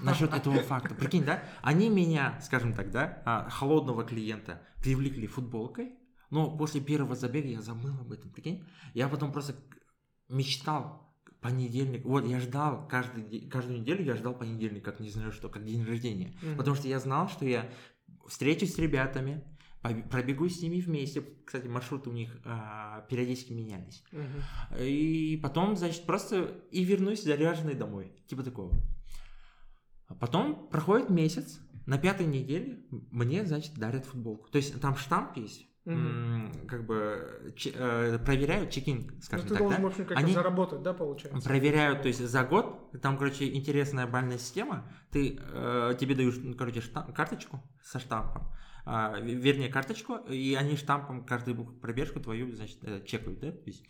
Насчет 0.00 0.32
этого 0.32 0.60
факта. 0.62 0.94
Прикинь, 0.94 1.24
да? 1.24 1.42
Они 1.62 1.88
меня, 1.88 2.38
скажем 2.40 2.74
так, 2.74 2.90
да, 2.90 3.22
а, 3.24 3.48
холодного 3.48 4.04
клиента 4.04 4.62
привлекли 4.82 5.26
футболкой, 5.26 5.94
но 6.30 6.56
после 6.56 6.80
первого 6.80 7.14
забега 7.14 7.48
я 7.48 7.62
забыл 7.62 7.94
об 8.00 8.12
этом, 8.12 8.30
прикинь. 8.30 8.64
Я 8.92 9.08
потом 9.08 9.32
просто 9.32 9.54
мечтал 10.28 11.14
понедельник. 11.40 12.04
Вот 12.04 12.26
я 12.26 12.40
ждал 12.40 12.88
каждый, 12.88 13.48
каждую 13.50 13.80
неделю, 13.80 14.02
я 14.04 14.16
ждал 14.16 14.34
понедельник, 14.34 14.84
как 14.84 15.00
не 15.00 15.10
знаю 15.10 15.30
что, 15.30 15.48
как 15.48 15.64
день 15.64 15.84
рождения. 15.84 16.34
Мгм. 16.42 16.56
Потому 16.56 16.74
что 16.74 16.88
я 16.88 16.98
знал, 16.98 17.28
что 17.28 17.44
я 17.44 17.70
встречусь 18.26 18.74
с 18.74 18.78
ребятами, 18.78 19.44
пробегу 20.10 20.48
с 20.48 20.62
ними 20.62 20.80
вместе. 20.80 21.22
Кстати, 21.44 21.66
маршруты 21.66 22.08
у 22.08 22.12
них 22.14 22.34
а, 22.44 23.02
периодически 23.10 23.52
менялись. 23.52 24.02
Мгм. 24.12 24.80
И 24.80 25.38
потом, 25.42 25.76
значит, 25.76 26.04
просто 26.06 26.62
и 26.70 26.82
вернусь 26.82 27.22
заряженный 27.22 27.74
домой. 27.74 28.12
Типа 28.26 28.42
такого. 28.42 28.72
А 30.08 30.14
потом 30.14 30.68
проходит 30.68 31.10
месяц, 31.10 31.60
на 31.86 31.98
пятой 31.98 32.26
неделе 32.26 32.80
мне, 33.10 33.44
значит, 33.44 33.74
дарят 33.74 34.04
футболку. 34.06 34.48
То 34.50 34.56
есть 34.56 34.78
там 34.80 34.96
штамп 34.96 35.36
есть, 35.36 35.66
м, 35.86 36.50
как 36.66 36.86
бы 36.86 37.52
че- 37.56 37.72
э, 37.74 38.18
проверяют 38.18 38.70
чекин, 38.70 39.10
Ну, 39.14 39.20
скажем 39.20 39.46
ты 39.48 39.54
так, 39.54 39.58
должен, 39.62 39.82
да? 39.82 39.88
в 39.88 39.90
общем, 39.90 40.04
как-то 40.06 40.24
Они- 40.24 40.32
заработать, 40.32 40.82
да, 40.82 40.94
получается? 40.94 41.46
Проверяют, 41.46 42.02
то 42.02 42.08
есть 42.08 42.20
за 42.26 42.44
год, 42.44 42.90
там, 43.02 43.18
короче, 43.18 43.52
интересная 43.52 44.06
бальная 44.06 44.38
система, 44.38 44.90
ты, 45.10 45.38
э, 45.40 45.94
тебе 45.98 46.14
дают, 46.14 46.36
ну, 46.42 46.54
короче, 46.54 46.80
штам- 46.80 47.12
карточку 47.12 47.62
со 47.82 47.98
штампом, 47.98 48.48
в- 48.86 49.20
вернее, 49.22 49.68
карточку, 49.68 50.16
и 50.16 50.54
они 50.54 50.76
штампом 50.76 51.24
каждую 51.24 51.56
пробежку 51.80 52.20
твою, 52.20 52.54
значит, 52.54 52.78
э, 52.82 53.02
чекают, 53.04 53.40
да, 53.40 53.52
то 53.52 53.62
есть, 53.66 53.84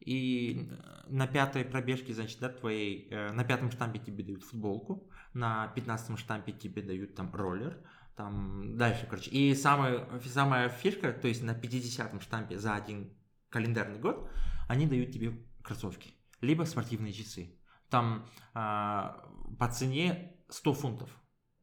и 0.00 0.68
э, 0.70 1.10
на 1.10 1.26
пятой 1.26 1.64
пробежке, 1.64 2.12
значит, 2.14 2.38
да, 2.40 2.48
твоей, 2.48 3.08
э, 3.10 3.32
на 3.32 3.42
пятом 3.44 3.70
штампе 3.72 3.98
тебе 3.98 4.22
дают 4.22 4.44
футболку, 4.44 5.08
на 5.34 5.68
пятнадцатом 5.68 6.16
штампе 6.16 6.52
тебе 6.52 6.82
дают 6.82 7.14
там 7.14 7.34
роллер, 7.34 7.76
там 8.16 8.76
дальше, 8.76 9.06
короче. 9.08 9.30
И 9.30 9.54
самая, 9.54 10.06
самая 10.24 10.68
фишка, 10.68 11.12
то 11.12 11.28
есть 11.28 11.42
на 11.42 11.50
50-м 11.52 12.20
штампе 12.20 12.58
за 12.58 12.74
один 12.74 13.12
календарный 13.50 13.98
год, 13.98 14.30
они 14.68 14.86
дают 14.86 15.12
тебе 15.12 15.32
кроссовки, 15.62 16.14
либо 16.40 16.64
спортивные 16.64 17.12
часы. 17.12 17.58
Там 17.90 18.26
а, 18.54 19.28
по 19.58 19.68
цене 19.68 20.36
100 20.48 20.72
фунтов. 20.74 21.10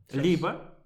Сейчас. 0.08 0.24
Либо... 0.24 0.78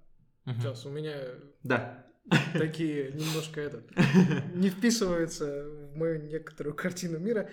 Сейчас, 0.46 0.86
у 0.86 0.90
меня 0.90 1.16
Да. 1.62 2.06
такие 2.52 3.12
немножко 3.12 3.60
этот 3.60 3.90
не 4.54 4.70
вписываются 4.70 5.64
в 5.68 5.96
мою 5.96 6.22
некоторую 6.22 6.74
картину 6.74 7.18
мира. 7.18 7.50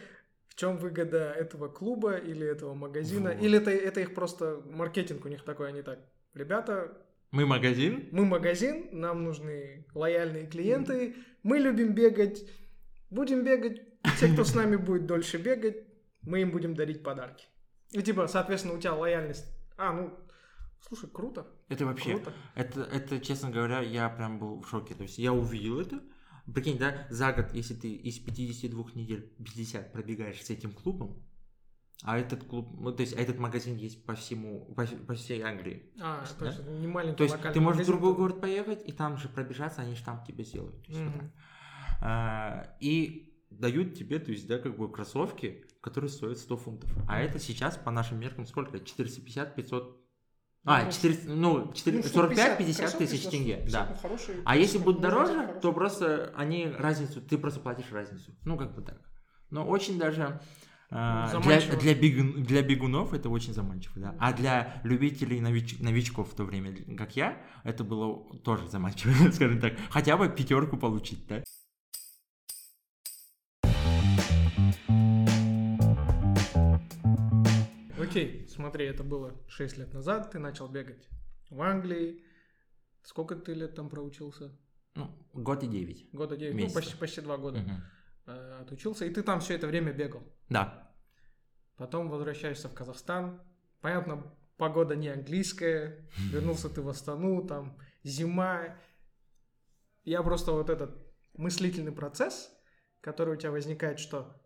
В 0.54 0.60
чем 0.60 0.78
выгода 0.78 1.32
этого 1.32 1.68
клуба 1.68 2.16
или 2.16 2.46
этого 2.46 2.76
магазина? 2.76 3.32
Вот. 3.32 3.42
Или 3.42 3.58
это, 3.58 3.72
это 3.72 4.02
их 4.02 4.14
просто 4.14 4.62
маркетинг 4.66 5.26
у 5.26 5.28
них 5.28 5.44
такой, 5.44 5.70
они 5.70 5.82
так. 5.82 6.00
Ребята, 6.36 6.96
Мы 7.32 7.48
магазин. 7.48 8.08
мы 8.12 8.26
магазин, 8.26 8.90
нам 8.92 9.24
нужны 9.24 9.88
лояльные 9.96 10.46
клиенты, 10.46 11.16
мы 11.42 11.58
любим 11.58 11.96
бегать, 11.96 12.48
будем 13.10 13.44
бегать, 13.44 13.82
те, 14.20 14.28
кто 14.32 14.44
с 14.44 14.54
нами 14.54 14.76
будет 14.76 15.08
дольше 15.08 15.38
бегать, 15.38 15.78
мы 16.22 16.42
им 16.42 16.52
будем 16.52 16.76
дарить 16.76 17.02
подарки. 17.02 17.48
И 17.92 18.04
типа, 18.04 18.28
соответственно, 18.28 18.76
у 18.76 18.80
тебя 18.80 18.94
лояльность. 18.94 19.46
А, 19.78 19.92
ну, 19.92 20.14
слушай, 20.82 21.10
круто, 21.10 21.48
Это 21.68 21.86
вообще... 21.86 22.12
круто. 22.12 22.34
Это, 22.54 22.82
это, 22.82 23.20
честно 23.20 23.50
говоря, 23.50 23.80
я 23.82 24.08
прям 24.10 24.38
был 24.38 24.62
в 24.62 24.70
шоке. 24.70 24.94
То 24.94 25.02
есть 25.04 25.18
я 25.18 25.34
увидел 25.34 25.80
это. 25.80 26.00
Прикинь, 26.52 26.78
да, 26.78 27.08
за 27.10 27.32
год, 27.32 27.54
если 27.54 27.74
ты 27.74 27.94
из 27.94 28.20
52 28.20 28.84
недель 28.96 29.22
50 29.38 29.92
пробегаешь 29.94 30.42
с 30.44 30.50
этим 30.50 30.72
клубом, 30.74 31.24
а 32.04 32.18
этот 32.18 32.44
клуб, 32.44 32.68
ну, 32.78 32.92
то 32.92 33.02
есть 33.02 33.14
этот 33.14 33.40
магазин 33.40 33.78
есть 33.78 34.04
по 34.06 34.14
всему, 34.14 34.66
по, 34.76 34.86
по 34.86 35.14
всей 35.14 35.42
Англии. 35.42 35.90
А, 36.02 36.26
то 36.26 36.40
Да? 36.42 36.46
есть 36.48 36.60
это 36.60 36.70
не 36.72 36.88
маленький 36.88 37.18
То 37.18 37.24
есть 37.24 37.38
ты 37.54 37.62
можешь 37.62 37.84
в 37.84 37.88
другой 37.88 38.12
то- 38.12 38.18
город 38.18 38.42
поехать 38.42 38.82
и 38.86 38.92
там 38.92 39.18
же 39.18 39.30
пробежаться, 39.30 39.82
они 39.84 39.96
штамп 39.96 40.26
тебе 40.26 40.44
сделают. 40.44 40.84
То 40.86 40.92
есть 40.92 41.02
вот 41.04 41.10
Мгм. 41.12 41.20
так. 41.20 41.32
А, 42.02 42.76
и 42.82 43.34
дают 43.50 43.94
тебе, 43.96 44.20
то 44.20 44.32
есть, 44.32 44.46
да, 44.48 44.58
как 44.60 44.76
бы 44.78 44.92
кроссовки, 44.92 45.64
которые 45.80 46.10
стоят 46.10 46.40
100 46.40 46.58
фунтов. 46.58 46.92
А 47.08 47.22
это 47.22 47.40
сейчас 47.40 47.78
по 47.78 47.90
нашим 47.92 48.20
меркам 48.20 48.46
сколько? 48.46 48.80
450-500 48.80 49.96
А, 50.66 50.86
Ну, 50.86 50.92
400, 50.92 51.30
ну, 51.30 51.74
4, 51.74 51.98
ну, 51.98 52.04
штук 52.04 52.24
45-50 52.32 52.78
кроссовки 52.78 52.98
тысяч 53.06 53.24
за 53.24 53.32
тенге, 53.32 53.54
150, 53.68 53.72
да. 53.90 53.96
хорошие 54.02 54.38
А 54.46 54.56
если 54.56 54.78
будет 54.78 55.02
дороже, 55.02 55.34
взять 55.34 55.62
то 55.62 55.74
просто 55.74 56.32
они 56.36 56.68
разницу, 56.68 57.22
ты 57.22 57.38
просто 57.38 57.60
платишь 57.60 57.92
разницу. 57.92 58.32
Ну, 58.46 58.58
как 58.58 58.74
бы 58.74 58.82
так. 58.82 58.98
Но 59.50 59.68
очень 59.68 60.00
даже 60.00 60.40
а, 60.90 61.40
для, 61.42 61.60
для, 61.60 61.94
бегун- 61.96 62.44
для 62.44 62.62
бегунов 62.62 63.14
это 63.14 63.30
очень 63.30 63.54
заманчиво, 63.54 64.00
да. 64.00 64.16
А 64.20 64.32
для 64.32 64.80
любителей 64.84 65.42
нович- 65.42 65.82
новичков 65.84 66.32
в 66.32 66.36
то 66.36 66.44
время, 66.46 66.74
как 66.98 67.16
я, 67.16 67.42
это 67.64 67.84
было 67.84 68.38
тоже 68.40 68.70
заманчиво, 68.70 69.12
скажем 69.32 69.60
так. 69.60 69.74
Хотя 69.90 70.16
бы 70.18 70.30
пятерку 70.30 70.78
получить, 70.78 71.26
да. 71.28 71.44
Окей, 78.14 78.48
смотри, 78.48 78.86
это 78.86 79.04
было 79.04 79.34
6 79.48 79.78
лет 79.80 79.92
назад, 79.92 80.30
ты 80.30 80.38
начал 80.38 80.68
бегать 80.68 81.10
в 81.50 81.60
Англии. 81.60 82.24
Сколько 83.02 83.36
ты 83.36 83.56
лет 83.56 83.74
там 83.74 83.90
проучился? 83.90 84.56
Ну, 84.94 85.10
год 85.34 85.64
и 85.64 85.68
девять. 85.68 86.12
Года 86.14 86.38
9, 86.38 86.54
ну 86.54 86.58
Месяцев. 86.60 86.76
почти, 86.76 86.96
почти 86.96 87.22
2 87.22 87.38
года 87.38 87.66
э, 88.28 88.60
отучился, 88.62 89.06
и 89.06 89.10
ты 89.10 89.24
там 89.24 89.40
все 89.40 89.56
это 89.56 89.66
время 89.66 89.94
бегал. 89.94 90.22
Да. 90.48 90.94
Потом 91.76 92.08
возвращаешься 92.08 92.70
в 92.70 92.76
Казахстан. 92.76 93.42
Понятно, 93.82 94.32
погода 94.58 94.96
не 94.96 95.08
английская. 95.08 96.08
Вернулся 96.32 96.70
ты 96.70 96.84
в 96.84 96.90
Астану, 96.90 97.44
там 97.48 97.80
зима. 98.04 98.78
Я 100.04 100.22
просто 100.22 100.52
вот 100.52 100.70
этот 100.70 100.96
мыслительный 101.34 101.92
процесс, 101.92 102.52
который 103.02 103.34
у 103.34 103.38
тебя 103.38 103.50
возникает, 103.50 103.98
что 103.98 104.40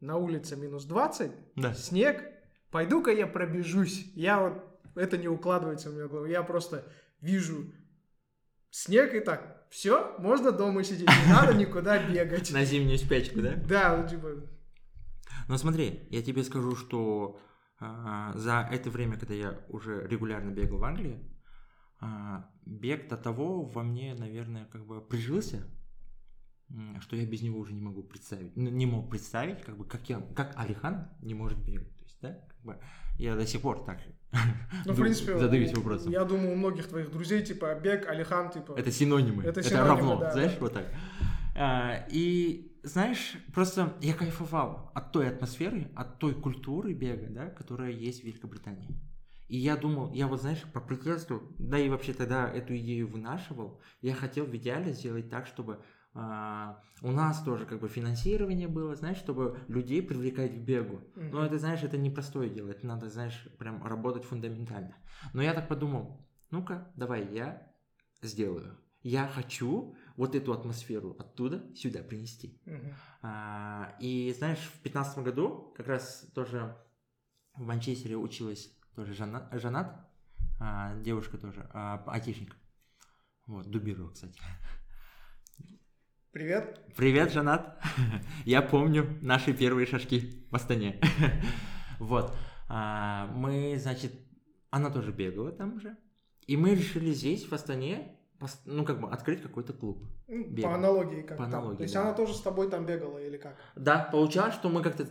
на 0.00 0.16
улице 0.16 0.56
минус 0.56 0.86
20, 0.86 1.30
Да. 1.56 1.74
снег, 1.74 2.24
пойду-ка 2.70 3.10
я 3.10 3.26
пробежусь. 3.26 4.10
Я 4.14 4.40
вот, 4.40 4.80
это 4.94 5.18
не 5.18 5.28
укладывается 5.28 5.90
в 5.90 5.94
меня 5.94 6.06
в 6.06 6.10
голову. 6.10 6.26
Я 6.26 6.42
просто 6.42 6.84
вижу 7.20 7.72
снег 8.70 9.14
и 9.14 9.20
так, 9.20 9.66
все, 9.70 10.16
можно 10.18 10.52
дома 10.52 10.82
сидеть, 10.82 11.08
не 11.08 11.32
надо 11.32 11.54
никуда 11.54 12.04
бегать. 12.08 12.50
На 12.52 12.64
зимнюю 12.64 12.98
спячку, 12.98 13.40
да? 13.40 13.54
Да, 13.54 13.96
ну 13.96 14.08
типа, 14.08 14.28
Но 15.48 15.56
смотри, 15.56 16.06
я 16.10 16.22
тебе 16.22 16.42
скажу, 16.42 16.74
что 16.74 17.38
а, 17.78 18.32
за 18.36 18.68
это 18.70 18.90
время, 18.90 19.16
когда 19.16 19.34
я 19.34 19.60
уже 19.68 20.06
регулярно 20.06 20.50
бегал 20.50 20.78
в 20.78 20.84
Англии, 20.84 21.24
а, 22.00 22.50
бег 22.66 23.08
до 23.08 23.16
того 23.16 23.62
во 23.62 23.82
мне, 23.82 24.14
наверное, 24.14 24.66
как 24.66 24.86
бы 24.86 25.00
прижился, 25.00 25.66
что 27.00 27.16
я 27.16 27.26
без 27.26 27.42
него 27.42 27.58
уже 27.58 27.72
не 27.72 27.80
могу 27.80 28.02
представить, 28.02 28.56
ну, 28.56 28.70
не 28.70 28.86
мог 28.86 29.10
представить, 29.10 29.62
как 29.62 29.76
бы, 29.76 29.84
как 29.84 30.08
я, 30.08 30.20
как 30.36 30.52
Алихан 30.56 31.10
не 31.20 31.34
может 31.34 31.58
бегать, 31.64 31.96
то 31.96 32.04
есть, 32.04 32.18
да, 32.20 32.38
я 33.18 33.36
до 33.36 33.46
сих 33.46 33.60
пор 33.60 33.84
так 33.84 33.98
ну, 34.86 34.92
в 34.92 34.96
принципе, 35.00 35.38
задаюсь 35.38 35.72
у- 35.72 35.76
вопросом. 35.76 36.12
я 36.12 36.24
думаю, 36.24 36.52
у 36.52 36.56
многих 36.56 36.86
твоих 36.88 37.10
друзей, 37.10 37.42
типа, 37.42 37.74
Бег, 37.74 38.08
Алихан, 38.08 38.50
типа, 38.50 38.74
Это 38.78 38.90
синонимы. 38.92 39.42
Это 39.42 39.60
Это, 39.60 39.68
синонимы, 39.68 39.88
равно, 39.88 40.16
да, 40.20 40.32
знаешь, 40.32 40.52
да. 40.52 40.58
вот 40.60 40.72
так. 40.72 40.86
А, 41.56 42.06
и 42.10 42.78
знаешь, 42.82 43.34
просто 43.52 43.94
я 44.00 44.14
кайфовал 44.14 44.90
от 44.94 45.12
той 45.12 45.28
атмосферы, 45.28 45.90
от 45.96 46.18
той 46.18 46.34
культуры 46.34 46.94
бега, 46.94 47.26
да, 47.28 47.46
которая 47.50 47.90
есть 47.90 48.22
в 48.22 48.24
Великобритании. 48.24 48.88
И 49.48 49.58
я 49.58 49.76
думал, 49.76 50.12
я 50.12 50.28
вот, 50.28 50.40
знаешь, 50.40 50.62
по 50.72 50.80
приезду, 50.80 51.42
да 51.58 51.76
и 51.78 51.88
вообще 51.88 52.12
тогда 52.12 52.48
эту 52.48 52.76
идею 52.76 53.08
вынашивал, 53.08 53.80
я 54.00 54.14
хотел 54.14 54.46
в 54.46 54.54
идеале 54.56 54.92
сделать 54.92 55.28
так, 55.28 55.46
чтобы 55.48 55.82
а, 56.12 56.82
у 57.02 57.12
нас 57.12 57.42
тоже 57.42 57.66
как 57.66 57.80
бы 57.80 57.88
финансирование 57.88 58.68
было, 58.68 58.96
знаешь, 58.96 59.18
чтобы 59.18 59.58
людей 59.68 60.02
привлекать 60.02 60.52
к 60.52 60.58
бегу. 60.58 61.00
Мгм. 61.14 61.30
Но 61.30 61.44
это, 61.44 61.58
знаешь, 61.58 61.82
это 61.82 61.96
непростое 61.96 62.50
дело, 62.50 62.70
это 62.70 62.86
надо, 62.86 63.08
знаешь, 63.08 63.48
прям 63.58 63.82
работать 63.84 64.24
фундаментально. 64.24 64.96
Но 65.32 65.42
я 65.42 65.54
так 65.54 65.68
подумал, 65.68 66.26
ну-ка, 66.50 66.92
давай 66.96 67.32
я 67.32 67.72
сделаю. 68.22 68.76
Я 69.02 69.28
хочу 69.28 69.96
вот 70.16 70.34
эту 70.34 70.52
атмосферу 70.52 71.16
оттуда 71.18 71.74
сюда 71.74 72.02
принести. 72.02 72.60
Мгм. 72.66 72.94
А, 73.22 73.96
и 74.00 74.34
знаешь, 74.36 74.58
в 74.58 74.82
пятнадцатом 74.82 75.24
году 75.24 75.72
как 75.76 75.86
раз 75.86 76.30
тоже 76.34 76.76
в 77.54 77.62
Манчестере 77.62 78.16
училась 78.16 78.76
тоже 78.94 79.14
Жана- 79.14 79.48
Жанат, 79.58 80.06
а, 80.58 80.94
девушка 81.00 81.38
тоже, 81.38 81.70
а, 81.72 82.02
айтишник. 82.08 82.56
Вот, 83.46 83.70
дубировал, 83.70 84.10
кстати. 84.10 84.38
Привет. 86.32 86.78
Привет, 86.96 87.32
Жанат. 87.32 87.76
Я 88.44 88.62
помню 88.62 89.18
наши 89.20 89.52
первые 89.52 89.84
шажки 89.84 90.46
в 90.48 90.54
Астане. 90.54 91.00
Вот. 91.98 92.32
А, 92.68 93.26
Мы, 93.34 93.76
значит, 93.76 94.12
она 94.70 94.90
тоже 94.90 95.10
бегала 95.10 95.50
там 95.50 95.80
же. 95.80 95.96
И 96.46 96.56
мы 96.56 96.76
решили 96.76 97.10
здесь, 97.12 97.48
в 97.48 97.52
Астане, 97.52 98.16
ну, 98.64 98.84
как 98.84 99.00
бы, 99.00 99.08
открыть 99.10 99.42
какой-то 99.42 99.72
клуб. 99.72 99.98
Ну, 100.28 100.44
Бегал. 100.48 100.70
По 100.70 100.76
аналогии 100.76 101.22
как 101.22 101.36
По 101.38 101.44
там. 101.44 101.54
аналогии, 101.54 101.76
То 101.78 101.82
есть 101.82 101.94
да. 101.94 102.02
она 102.02 102.12
тоже 102.14 102.34
с 102.34 102.40
тобой 102.40 102.70
там 102.70 102.86
бегала 102.86 103.18
или 103.18 103.36
как? 103.36 103.56
Да, 103.76 104.08
получалось, 104.10 104.54
что 104.54 104.68
мы 104.70 104.82
как-то 104.82 105.04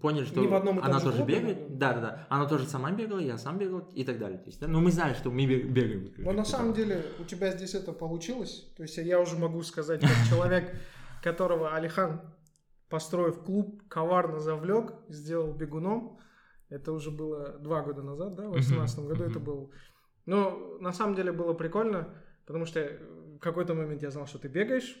поняли, 0.00 0.24
что 0.24 0.42
в 0.46 0.54
одном 0.54 0.78
она 0.80 0.98
же 0.98 1.04
тоже 1.06 1.16
клубе, 1.18 1.40
бегает. 1.40 1.70
но- 1.70 1.76
Да, 1.76 1.92
да, 1.94 2.00
да. 2.00 2.26
Она 2.28 2.46
тоже 2.46 2.66
сама 2.66 2.90
бегала, 2.92 3.18
я 3.20 3.38
сам 3.38 3.58
бегал 3.58 3.78
и 3.94 4.04
так 4.04 4.18
далее. 4.18 4.38
То 4.38 4.46
есть, 4.46 4.60
да, 4.60 4.66
но 4.68 4.80
мы 4.80 4.90
знали, 4.90 5.14
что 5.14 5.30
мы 5.30 5.46
бег- 5.46 5.66
бегаем. 5.68 6.12
Но 6.18 6.32
на 6.32 6.44
самом 6.44 6.74
деле 6.74 7.04
у 7.18 7.24
тебя 7.24 7.52
здесь 7.52 7.74
это 7.74 7.92
получилось. 7.92 8.70
То 8.76 8.82
есть 8.82 8.96
я 8.98 9.18
уже 9.20 9.38
могу 9.38 9.62
сказать, 9.62 10.00
как 10.02 10.10
человек, 10.28 10.74
которого 11.22 11.74
Алихан, 11.74 12.20
построив 12.90 13.42
клуб, 13.44 13.82
коварно 13.88 14.40
завлек, 14.40 14.92
сделал 15.08 15.52
бегуном. 15.54 16.18
Это 16.68 16.92
уже 16.92 17.10
было 17.10 17.58
два 17.60 17.82
года 17.82 18.02
назад, 18.02 18.34
да, 18.34 18.48
в 18.48 18.52
2018 18.52 18.98
году 19.06 19.24
это 19.24 19.38
был. 19.38 19.70
Но 20.26 20.76
на 20.80 20.92
самом 20.92 21.14
деле 21.14 21.30
было 21.32 21.52
прикольно, 21.54 22.14
потому 22.46 22.66
что 22.66 22.80
в 23.36 23.38
какой-то 23.38 23.74
момент 23.74 24.02
я 24.02 24.10
знал, 24.10 24.26
что 24.26 24.38
ты 24.38 24.48
бегаешь, 24.48 24.96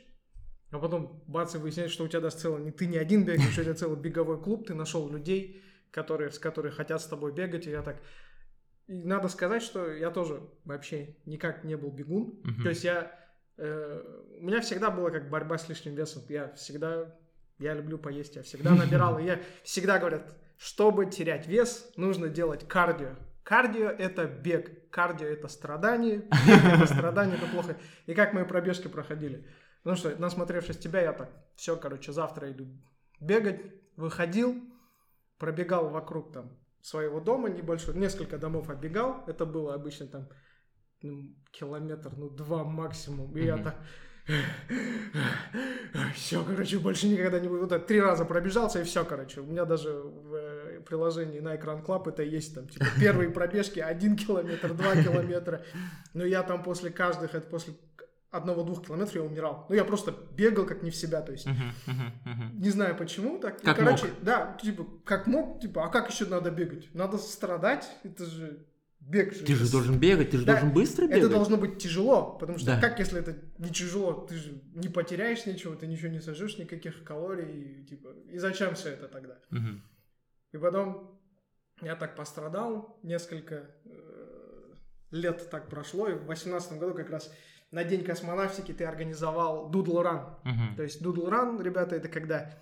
а 0.70 0.78
потом 0.78 1.22
бац, 1.26 1.54
и 1.54 1.58
выясняется, 1.58 1.94
что 1.94 2.04
у 2.04 2.08
тебя 2.08 2.20
даже 2.20 2.36
целый, 2.36 2.62
не 2.62 2.72
ты 2.72 2.86
не 2.86 2.98
один 2.98 3.24
бегаешь, 3.24 3.58
у 3.58 3.62
тебя 3.62 3.74
целый 3.74 3.98
беговой 3.98 4.42
клуб, 4.42 4.66
ты 4.66 4.74
нашел 4.74 5.08
людей, 5.08 5.62
которые, 5.90 6.32
с 6.32 6.38
которые 6.38 6.72
хотят 6.72 7.00
с 7.00 7.06
тобой 7.06 7.32
бегать, 7.32 7.66
и 7.66 7.70
я 7.70 7.82
так... 7.82 8.02
И 8.86 9.04
надо 9.04 9.28
сказать, 9.28 9.62
что 9.62 9.90
я 9.90 10.10
тоже 10.10 10.42
вообще 10.64 11.16
никак 11.24 11.64
не 11.64 11.76
был 11.76 11.90
бегун. 11.90 12.40
Мгм. 12.42 12.62
То 12.62 12.68
есть 12.68 12.84
я... 12.84 13.18
э, 13.56 14.02
у 14.40 14.42
меня 14.42 14.60
всегда 14.60 14.90
была 14.90 15.10
как 15.10 15.30
борьба 15.30 15.56
с 15.56 15.68
лишним 15.68 15.94
весом. 15.94 16.22
Я 16.28 16.52
всегда... 16.54 17.16
Я 17.58 17.74
люблю 17.74 17.96
поесть, 17.96 18.36
я 18.36 18.42
всегда 18.42 18.74
набирал. 18.74 19.18
И 19.18 19.24
я 19.24 19.40
всегда 19.62 19.98
говорят, 19.98 20.36
чтобы 20.58 21.06
терять 21.06 21.46
вес, 21.46 21.90
нужно 21.96 22.28
делать 22.28 22.66
кардио. 22.66 23.14
Кардио– 23.44 23.88
это 23.98 24.26
бег, 24.26 24.83
кардио– 24.94 25.26
это 25.28 25.48
страдание, 25.48 26.22
это 26.46 26.86
страдание, 26.86 27.36
это 27.36 27.46
плохо. 27.48 27.76
И 28.06 28.14
как 28.14 28.32
мои 28.32 28.44
пробежки 28.44 28.86
проходили. 28.86 29.44
Ну 29.82 29.96
что, 29.96 30.14
насмотревшись 30.18 30.78
тебя, 30.78 31.00
я 31.00 31.12
так, 31.12 31.30
все, 31.56 31.76
короче, 31.76 32.12
завтра 32.12 32.52
иду 32.52 32.68
бегать, 33.20 33.60
выходил, 33.96 34.54
пробегал 35.38 35.90
вокруг 35.90 36.32
там 36.32 36.56
своего 36.80 37.20
дома 37.20 37.50
небольшой, 37.50 37.96
несколько 37.96 38.38
домов 38.38 38.70
оббегал, 38.70 39.24
это 39.26 39.44
было 39.44 39.74
обычно 39.74 40.06
там 40.06 40.28
ну, 41.02 41.34
километр, 41.50 42.12
ну 42.16 42.30
два 42.30 42.62
максимум, 42.64 43.36
и 43.36 43.44
я 43.44 43.56
Мгм. 43.56 43.64
так 43.64 43.76
все, 46.14 46.42
короче, 46.44 46.78
больше 46.78 47.08
никогда 47.08 47.38
не 47.40 47.48
буду. 47.48 47.62
Вот 47.62 47.68
так 47.68 47.86
три 47.86 48.00
раза 48.00 48.24
пробежался, 48.24 48.80
и 48.80 48.84
все, 48.84 49.04
короче. 49.04 49.40
У 49.40 49.44
меня 49.44 49.64
даже 49.64 49.90
э, 49.90 50.53
приложении 50.84 51.40
Nike 51.40 51.56
Run 51.56 51.82
Club 51.82 52.08
это 52.08 52.22
есть 52.22 52.54
там, 52.54 52.68
типа, 52.68 52.86
первые 52.98 53.30
пробежки 53.30 53.80
один 53.80 54.16
километр, 54.16 54.74
два 54.74 54.94
километра. 54.96 55.64
Но 56.12 56.24
я 56.24 56.42
там 56.42 56.62
после 56.62 56.90
каждых, 56.90 57.34
это 57.34 57.46
после 57.48 57.74
одного-двух 58.30 58.84
километров 58.84 59.14
я 59.14 59.22
умирал. 59.22 59.66
Ну, 59.68 59.76
я 59.76 59.84
просто 59.84 60.12
бегал 60.36 60.66
как 60.66 60.82
не 60.82 60.90
в 60.90 60.96
себя, 60.96 61.22
то 61.22 61.30
есть 61.32 61.46
Мгм, 61.46 61.72
мгм, 61.86 62.12
мгм. 62.24 62.60
не 62.60 62.70
знаю 62.70 62.96
почему, 62.96 63.38
так. 63.38 63.58
Ну, 63.62 63.64
Как 63.64 63.78
короче, 63.78 64.06
мог. 64.08 64.22
да, 64.22 64.58
типа, 64.60 64.86
как 65.04 65.26
мог, 65.28 65.60
типа, 65.60 65.84
а 65.84 65.88
как 65.88 66.10
еще 66.10 66.26
надо 66.26 66.50
бегать? 66.50 66.92
Надо 66.94 67.16
страдать, 67.18 67.88
это 68.02 68.26
же 68.26 68.58
бег 68.98 69.34
же. 69.34 69.44
Ты 69.44 69.54
же 69.54 69.62
это 69.64 69.72
должен 69.72 69.98
бегать, 70.00 70.30
ты 70.30 70.38
же 70.38 70.44
Да, 70.46 70.54
должен 70.54 70.72
быстро 70.72 71.04
это 71.04 71.14
бегать. 71.14 71.30
должно 71.30 71.56
быть 71.58 71.78
тяжело, 71.78 72.36
потому 72.40 72.58
что 72.58 72.68
Да. 72.74 72.80
как 72.80 72.98
если 72.98 73.20
это 73.20 73.36
не 73.58 73.68
тяжело, 73.70 74.26
ты 74.28 74.34
же 74.34 74.60
не 74.74 74.88
потеряешь 74.88 75.46
ничего, 75.46 75.76
ты 75.76 75.86
ничего 75.86 76.08
не 76.08 76.20
сожжешь, 76.20 76.58
никаких 76.58 77.04
калорий, 77.04 77.82
и, 77.82 77.84
типа, 77.84 78.08
и 78.32 78.38
зачем 78.38 78.74
все 78.74 78.88
это 78.90 79.06
тогда? 79.06 79.38
Мгм. 79.50 79.80
И 80.54 80.58
потом 80.58 81.20
я 81.82 81.96
так 81.96 82.14
пострадал, 82.14 83.00
несколько 83.02 83.74
э, 83.84 84.74
лет 85.10 85.50
так 85.50 85.68
прошло, 85.68 86.06
и 86.08 86.14
в 86.14 86.26
восемнадцатом 86.26 86.78
году 86.78 86.94
как 86.94 87.10
раз 87.10 87.34
на 87.72 87.82
День 87.82 88.04
космонавтики 88.04 88.72
ты 88.72 88.84
организовал 88.84 89.68
Doodle 89.72 90.04
Run. 90.04 90.38
Мгм. 90.44 90.76
То 90.76 90.84
есть 90.84 91.02
Doodle 91.02 91.28
Run, 91.28 91.60
ребята, 91.60 91.96
это 91.96 92.08
когда 92.08 92.56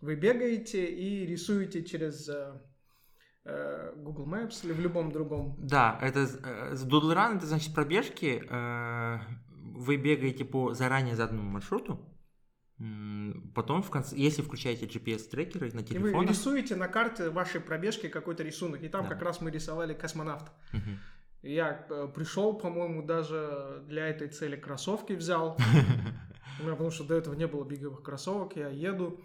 вы 0.00 0.16
бегаете 0.16 0.86
и 0.86 1.26
рисуете 1.26 1.84
через 1.84 2.30
э, 2.30 2.58
э, 3.44 3.92
Google 3.96 4.26
Maps 4.26 4.64
или 4.64 4.72
в 4.72 4.80
любом 4.80 5.12
другом. 5.12 5.54
Да, 5.58 5.98
это 6.00 6.20
э, 6.20 6.74
Doodle 6.76 7.14
Run, 7.14 7.36
это 7.36 7.46
значит 7.46 7.74
пробежки. 7.74 8.42
э, 8.48 9.18
Вы 9.50 9.98
бегаете 9.98 10.46
по 10.46 10.72
заранее 10.72 11.14
заданному 11.14 11.50
маршруту. 11.50 11.98
Потом, 13.54 13.82
в 13.82 13.90
конце, 13.90 14.16
если 14.16 14.42
включаете 14.42 14.86
GPS-трекеры 14.86 15.72
на 15.74 15.80
И 15.80 15.98
вы 15.98 16.26
рисуете 16.26 16.74
на 16.74 16.88
карте 16.88 17.30
вашей 17.30 17.60
пробежки 17.60 18.08
какой-то 18.08 18.42
рисунок. 18.42 18.82
И 18.82 18.88
там 18.88 19.04
Да. 19.04 19.10
как 19.10 19.22
раз 19.22 19.40
мы 19.40 19.50
рисовали 19.50 19.94
космонавта. 19.94 20.52
Мгм. 20.72 20.98
Я 21.42 21.86
э, 21.88 22.08
пришел, 22.14 22.54
по-моему, 22.58 23.02
даже 23.02 23.84
для 23.86 24.08
этой 24.08 24.28
цели 24.28 24.56
кроссовки 24.56 25.12
взял. 25.12 25.56
У 26.60 26.62
меня, 26.62 26.72
потому 26.72 26.90
что 26.90 27.04
до 27.04 27.14
этого 27.14 27.34
не 27.34 27.46
было 27.46 27.64
беговых 27.64 28.02
кроссовок, 28.02 28.56
я 28.56 28.68
еду. 28.68 29.20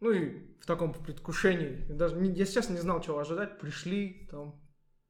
Ну 0.00 0.10
и 0.12 0.56
в 0.60 0.66
таком 0.66 0.92
предвкушении. 0.94 1.84
Даже, 1.92 2.16
я, 2.24 2.46
честно, 2.46 2.72
не 2.72 2.80
знал, 2.80 3.00
чего 3.02 3.18
ожидать. 3.18 3.58
Пришли, 3.58 4.26
там, 4.30 4.58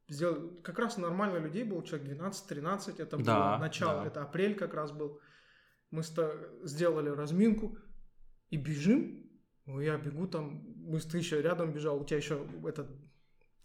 сделали... 0.09 0.61
Как 0.63 0.79
раз 0.79 0.97
нормально 0.97 1.39
людей 1.39 1.65
было, 1.65 1.85
человек 1.87 2.09
12-13. 2.21 3.01
Это 3.01 3.17
Да, 3.19 3.51
было 3.53 3.59
начало, 3.59 4.03
да. 4.03 4.07
это 4.09 4.23
апрель 4.23 4.55
как 4.57 4.75
раз 4.75 4.91
был. 4.93 5.21
Мы 5.91 6.03
сделали 6.65 7.09
разминку 7.09 7.77
и 8.51 8.57
бежим. 8.57 9.29
Ну, 9.67 9.81
я 9.81 9.99
бегу 9.99 10.27
там, 10.27 10.65
мы 10.77 11.01
с 11.01 11.05
ты 11.05 11.19
еще 11.19 11.41
рядом 11.43 11.73
бежал, 11.73 12.01
у 12.01 12.05
тебя 12.05 12.17
еще 12.17 12.47
этот 12.65 12.89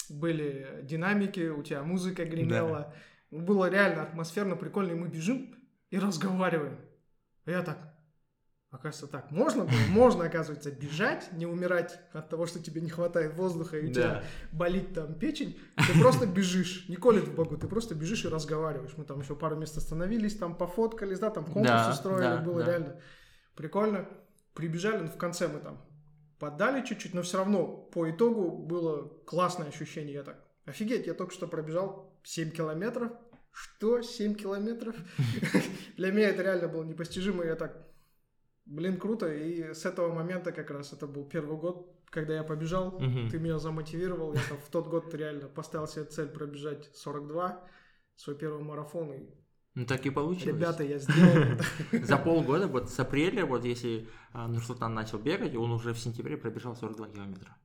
были 0.10 0.82
динамики, 0.84 1.50
у 1.50 1.64
тебя 1.64 1.84
музыка 1.84 2.26
гремела. 2.26 2.94
Было 3.32 3.70
реально 3.70 4.04
атмосферно, 4.04 4.56
прикольно, 4.56 4.92
и 4.92 4.96
мы 4.96 5.08
бежим 5.08 5.56
и 5.90 5.98
разговариваем. 5.98 6.80
А 7.46 7.52
я 7.52 7.62
так, 7.62 7.95
оказывается, 8.76 9.08
так 9.08 9.32
можно 9.32 9.64
было? 9.66 9.78
Можно, 9.90 10.26
оказывается, 10.26 10.72
бежать, 10.72 11.32
не 11.34 11.46
умирать 11.46 12.00
от 12.14 12.30
того, 12.30 12.46
что 12.46 12.60
тебе 12.62 12.82
не 12.82 12.90
хватает 12.90 13.34
воздуха, 13.34 13.78
и 13.80 13.90
у 13.90 13.92
тебя 13.94 14.04
Да. 14.08 14.24
болит 14.52 14.94
там 14.94 15.16
печень. 15.16 15.58
Ты 15.76 16.00
просто 16.00 16.26
бежишь, 16.28 16.88
не 16.90 16.96
колет 16.96 17.28
в 17.28 17.36
богу, 17.36 17.58
ты 17.58 17.68
просто 17.68 17.96
бежишь 17.96 18.26
и 18.26 18.28
разговариваешь. 18.30 18.94
Мы 18.98 19.04
там 19.06 19.20
еще 19.22 19.36
пару 19.36 19.56
мест 19.56 19.78
остановились, 19.78 20.36
там 20.38 20.56
пофоткались, 20.56 21.20
да, 21.20 21.30
там 21.30 21.46
конкурс 21.46 21.68
Да, 21.68 21.92
устроили, 21.92 22.22
да, 22.28 22.38
было 22.38 22.64
да. 22.64 22.72
реально 22.72 23.02
прикольно. 23.56 24.08
Прибежали, 24.54 25.02
но 25.02 25.08
в 25.10 25.18
конце 25.18 25.48
мы 25.48 25.60
там 25.60 25.82
поддали 26.40 26.86
чуть-чуть, 26.86 27.14
но 27.14 27.22
все 27.24 27.38
равно 27.40 27.66
по 27.68 28.10
итогу 28.10 28.52
было 28.58 29.08
классное 29.26 29.68
ощущение. 29.68 30.14
Я 30.14 30.24
так, 30.24 30.44
офигеть, 30.66 31.08
я 31.08 31.14
только 31.14 31.34
что 31.34 31.48
пробежал 31.48 32.14
7 32.24 32.52
километров. 32.52 33.12
Что? 33.52 34.02
7 34.02 34.36
километров? 34.36 34.96
Для 35.98 36.12
меня 36.12 36.30
это 36.30 36.44
реально 36.44 36.68
было 36.68 36.84
непостижимо. 36.84 37.44
Я 37.46 37.56
так, 37.56 37.78
блин, 38.66 38.98
круто. 38.98 39.34
И 39.34 39.74
с 39.74 39.86
этого 39.86 40.14
момента 40.14 40.52
как 40.52 40.72
раз 40.72 40.94
это 40.94 41.08
был 41.08 41.26
первый 41.26 41.58
год, 41.58 41.92
когда 42.10 42.36
я 42.36 42.44
побежал. 42.44 43.00
Мгм. 43.00 43.30
Ты 43.30 43.40
меня 43.40 43.60
замотивировал. 43.60 44.34
Я 44.34 44.42
там 44.48 44.58
в 44.58 44.70
тот 44.70 44.88
год 44.88 45.14
реально 45.14 45.48
поставил 45.48 45.88
себе 45.88 46.06
цель 46.06 46.28
пробежать 46.28 46.90
42, 46.96 47.68
свой 48.16 48.38
первый 48.38 48.64
марафон. 48.64 49.14
И, 49.14 49.30
Ну 49.76 49.86
так 49.86 50.06
и 50.06 50.10
получилось. 50.10 50.56
ребята, 50.56 50.84
я 50.84 51.00
сделал. 51.00 51.60
За 52.06 52.18
полгода, 52.18 52.68
вот 52.68 52.90
с 52.90 53.00
апреля, 53.00 53.46
вот 53.46 53.66
если 53.66 54.08
а, 54.34 54.48
Нурсултан 54.48 54.94
начал 54.94 55.20
бегать, 55.20 55.56
он 55.56 55.72
уже 55.72 55.94
в 55.94 56.00
сентябре 56.00 56.38
пробежал 56.38 56.76
42 56.76 57.08
километра. 57.10 57.58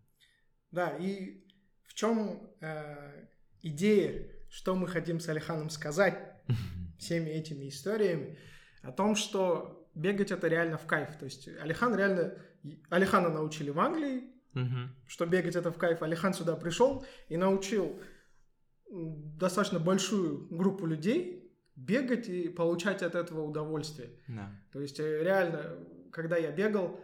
Да, 0.70 0.96
и 0.96 1.44
в 1.84 1.94
чем 1.94 2.48
э, 2.60 3.26
идея, 3.62 4.28
что 4.48 4.74
мы 4.76 4.86
хотим 4.86 5.18
с 5.20 5.28
Алиханом 5.28 5.70
сказать 5.70 6.16
всеми 6.98 7.30
этими 7.30 7.68
историями, 7.68 8.38
о 8.82 8.92
том, 8.92 9.14
что 9.16 9.79
бегать 9.94 10.30
это 10.30 10.48
реально 10.48 10.78
в 10.78 10.86
кайф. 10.86 11.16
То 11.18 11.24
есть 11.24 11.48
Алихан 11.60 11.94
реально... 11.96 12.34
Алихана 12.90 13.28
научили 13.30 13.70
в 13.70 13.78
Англии, 13.80 14.24
Мгм. 14.52 14.94
что 15.06 15.26
бегать 15.26 15.56
это 15.56 15.70
в 15.70 15.78
кайф. 15.78 16.02
Алихан 16.02 16.34
сюда 16.34 16.56
пришел 16.56 17.04
и 17.28 17.36
научил 17.36 18.00
достаточно 18.90 19.78
большую 19.78 20.48
группу 20.50 20.86
людей 20.86 21.52
бегать 21.76 22.28
и 22.28 22.48
получать 22.48 23.02
от 23.02 23.14
этого 23.14 23.42
удовольствие. 23.42 24.10
Да. 24.28 24.50
То 24.72 24.80
есть 24.80 24.98
э, 25.00 25.22
реально, 25.22 25.78
когда 26.10 26.36
я 26.36 26.50
бегал, 26.50 27.00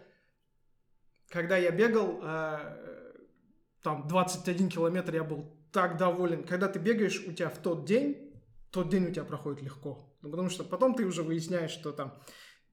когда 1.28 1.56
я 1.56 1.70
бегал, 1.70 2.20
э, 2.22 3.12
там 3.82 4.06
21 4.08 4.68
километр 4.68 5.14
я 5.14 5.24
был 5.24 5.56
так 5.72 5.96
доволен. 5.96 6.44
Когда 6.44 6.68
ты 6.68 6.78
бегаешь, 6.78 7.24
у 7.26 7.32
тебя 7.32 7.48
в 7.48 7.58
тот 7.58 7.86
день, 7.86 8.32
тот 8.70 8.88
день 8.88 9.06
у 9.06 9.12
тебя 9.12 9.24
проходит 9.24 9.62
легко. 9.62 10.12
Ну, 10.22 10.30
потому 10.30 10.50
что 10.50 10.64
потом 10.64 10.94
ты 10.94 11.04
уже 11.06 11.22
выясняешь, 11.22 11.70
что 11.70 11.92
там 11.92 12.20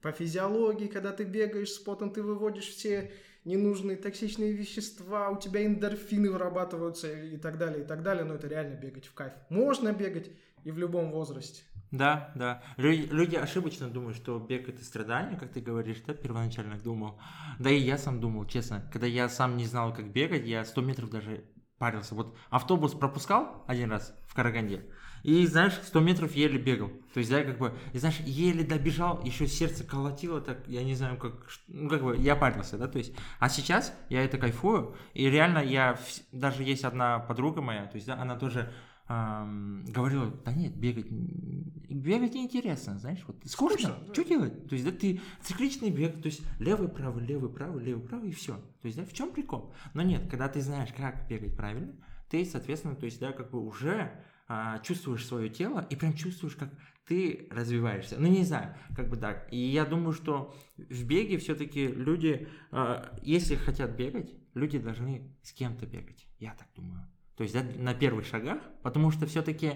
по 0.04 0.12
физиологии, 0.12 0.88
когда 0.88 1.14
ты 1.14 1.24
бегаешь 1.24 1.72
с 1.72 1.80
потом, 1.80 2.12
ты 2.12 2.22
выводишь 2.22 2.68
все 2.68 3.12
ненужные 3.46 3.98
токсичные 3.98 4.52
вещества, 4.52 5.30
у 5.30 5.40
тебя 5.40 5.66
эндорфины 5.66 6.30
вырабатываются 6.30 7.12
и 7.12 7.38
так 7.38 7.58
далее, 7.58 7.84
и 7.84 7.88
так 7.88 8.04
далее. 8.04 8.26
Но 8.26 8.36
это 8.36 8.48
реально 8.48 8.76
бегать 8.76 9.06
в 9.06 9.14
кайф. 9.14 9.34
Можно 9.50 9.94
бегать 9.94 10.30
и 10.64 10.72
в 10.72 10.78
любом 10.78 11.12
возрасте. 11.12 11.64
Да, 11.92 12.32
да. 12.36 12.64
Люди, 12.78 13.08
люди 13.12 13.36
ошибочно 13.36 13.88
думают, 13.88 14.18
что 14.18 14.40
бег 14.40 14.68
это 14.68 14.84
страдание, 14.84 15.38
как 15.40 15.52
ты 15.52 15.62
говоришь, 15.62 16.02
да, 16.06 16.14
первоначально 16.14 16.78
думал. 16.78 17.20
Да 17.60 17.70
и 17.70 17.80
я 17.80 17.98
сам 17.98 18.20
думал, 18.20 18.46
честно. 18.46 18.90
Когда 18.92 19.08
я 19.08 19.30
сам 19.30 19.58
не 19.58 19.66
знал, 19.66 19.94
как 19.94 20.12
бегать, 20.12 20.46
я 20.46 20.66
100 20.66 20.82
метров 20.82 21.10
даже 21.10 21.46
парился. 21.78 22.16
Вот 22.16 22.36
автобус 22.50 22.94
пропускал 22.94 23.64
один 23.68 23.92
раз 23.92 24.16
в 24.28 24.34
Караганде, 24.34 24.86
и, 25.24 25.48
знаешь, 25.48 25.74
100 25.74 26.00
метров 26.02 26.36
еле 26.36 26.60
бегал. 26.60 26.90
То 27.14 27.20
есть, 27.20 27.32
да, 27.32 27.44
как 27.44 27.58
бы, 27.58 27.74
и, 27.94 27.98
знаешь, 27.98 28.20
еле 28.20 28.64
добежал, 28.64 29.24
еще 29.24 29.48
сердце 29.48 29.84
колотило, 29.84 30.42
так, 30.42 30.68
я 30.68 30.84
не 30.84 30.96
знаю, 30.96 31.18
как, 31.18 31.48
ну, 31.68 31.90
как 31.90 32.04
бы, 32.04 32.18
я 32.18 32.36
парился, 32.36 32.78
да, 32.78 32.88
то 32.88 32.98
есть. 32.98 33.14
А 33.40 33.50
сейчас 33.50 33.94
я 34.10 34.24
это 34.24 34.38
кайфую, 34.38 34.96
и 35.14 35.30
реально 35.30 35.60
я, 35.60 35.98
даже 36.32 36.64
есть 36.64 36.84
одна 36.84 37.20
подруга 37.20 37.62
моя, 37.62 37.86
то 37.86 37.96
есть, 37.96 38.06
да, 38.06 38.22
она 38.22 38.36
тоже 38.36 38.72
ам, 39.08 39.86
говорила, 39.86 40.30
да 40.44 40.52
нет, 40.52 40.76
бегать, 40.76 41.10
бегать 41.10 42.34
неинтересно, 42.34 43.00
знаешь, 43.00 43.24
вот 43.26 43.38
скучно, 43.46 43.78
Скучно, 43.78 43.98
да. 44.06 44.14
что 44.14 44.24
делать? 44.26 44.68
То 44.68 44.76
есть, 44.76 44.86
да, 44.86 44.92
ты 44.92 45.22
цикличный 45.42 45.90
бег, 45.90 46.22
то 46.22 46.28
есть 46.28 46.42
левый, 46.60 46.90
правый, 46.90 47.26
левый, 47.26 47.50
правый, 47.50 47.84
левый, 47.84 48.06
правый, 48.06 48.30
и 48.30 48.34
все. 48.34 48.56
То 48.82 48.88
есть, 48.88 48.98
да, 48.98 49.06
в 49.06 49.14
чем 49.14 49.32
прикол? 49.32 49.74
Но 49.94 50.02
нет, 50.02 50.30
когда 50.30 50.50
ты 50.50 50.60
знаешь, 50.60 50.90
как 50.96 51.28
бегать 51.30 51.56
правильно, 51.56 51.94
ты, 52.30 52.44
соответственно, 52.44 52.96
то 52.96 53.06
есть, 53.06 53.20
да, 53.20 53.32
как 53.32 53.52
бы 53.52 53.64
уже 53.64 54.12
а, 54.56 54.78
чувствуешь 54.80 55.26
свое 55.26 55.50
тело 55.50 55.84
и 55.90 55.96
прям 55.96 56.14
чувствуешь, 56.14 56.56
как 56.56 56.70
ты 57.08 57.48
развиваешься. 57.50 58.18
Ну, 58.20 58.28
не 58.28 58.44
знаю, 58.44 58.76
как 58.96 59.10
бы 59.10 59.18
так. 59.18 59.48
И 59.52 59.58
я 59.58 59.84
думаю, 59.84 60.14
что 60.14 60.54
в 60.78 61.04
беге 61.06 61.40
все-таки 61.40 61.88
люди, 61.88 62.48
а, 62.70 63.18
если 63.24 63.56
хотят 63.56 63.96
бегать, 63.96 64.32
люди 64.54 64.78
должны 64.78 65.36
с 65.42 65.54
кем-то 65.54 65.88
бегать. 65.88 66.28
Я 66.38 66.54
так 66.54 66.68
думаю. 66.76 67.08
То 67.36 67.42
есть 67.42 67.56
да, 67.56 67.64
на 67.64 67.96
первых 67.96 68.28
шагах, 68.28 68.62
потому 68.84 69.10
что 69.10 69.26
все-таки 69.26 69.74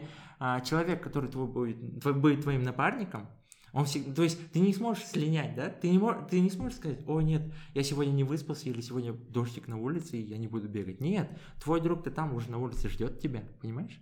человек, 0.64 1.02
который 1.02 1.28
твой 1.28 1.48
будет, 1.48 2.02
твой- 2.02 2.14
будет 2.14 2.44
твоим 2.44 2.62
напарником, 2.62 3.28
он 3.74 3.86
всегда, 3.86 4.14
то 4.14 4.24
есть 4.24 4.52
ты 4.52 4.60
не 4.60 4.74
сможешь 4.76 5.06
слинять, 5.06 5.56
да? 5.56 5.70
Ты 5.70 5.90
не, 5.90 5.98
мож- 5.98 6.28
ты 6.30 6.40
не 6.40 6.52
сможешь 6.52 6.78
сказать, 6.78 7.00
о 7.08 7.20
нет, 7.22 7.52
я 7.74 7.82
сегодня 7.82 8.12
не 8.12 8.24
выспался 8.24 8.70
или 8.70 8.82
сегодня 8.82 9.14
дождик 9.14 9.68
на 9.68 9.78
улице 9.78 10.18
и 10.18 10.22
я 10.22 10.38
не 10.38 10.48
буду 10.48 10.68
бегать. 10.68 11.02
Нет, 11.02 11.30
твой 11.60 11.82
друг-то 11.82 12.12
там 12.12 12.36
уже 12.36 12.52
на 12.52 12.60
улице 12.60 12.90
ждет 12.90 13.20
тебя, 13.20 13.44
понимаешь? 13.60 14.00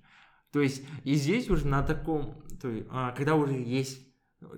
То 0.56 0.62
есть 0.62 0.86
и 1.04 1.16
здесь 1.16 1.50
уже 1.50 1.68
на 1.68 1.84
таком, 1.84 2.42
то 2.62 2.70
есть, 2.70 2.88
а, 2.90 3.12
когда 3.12 3.36
уже 3.36 3.56
есть 3.56 4.08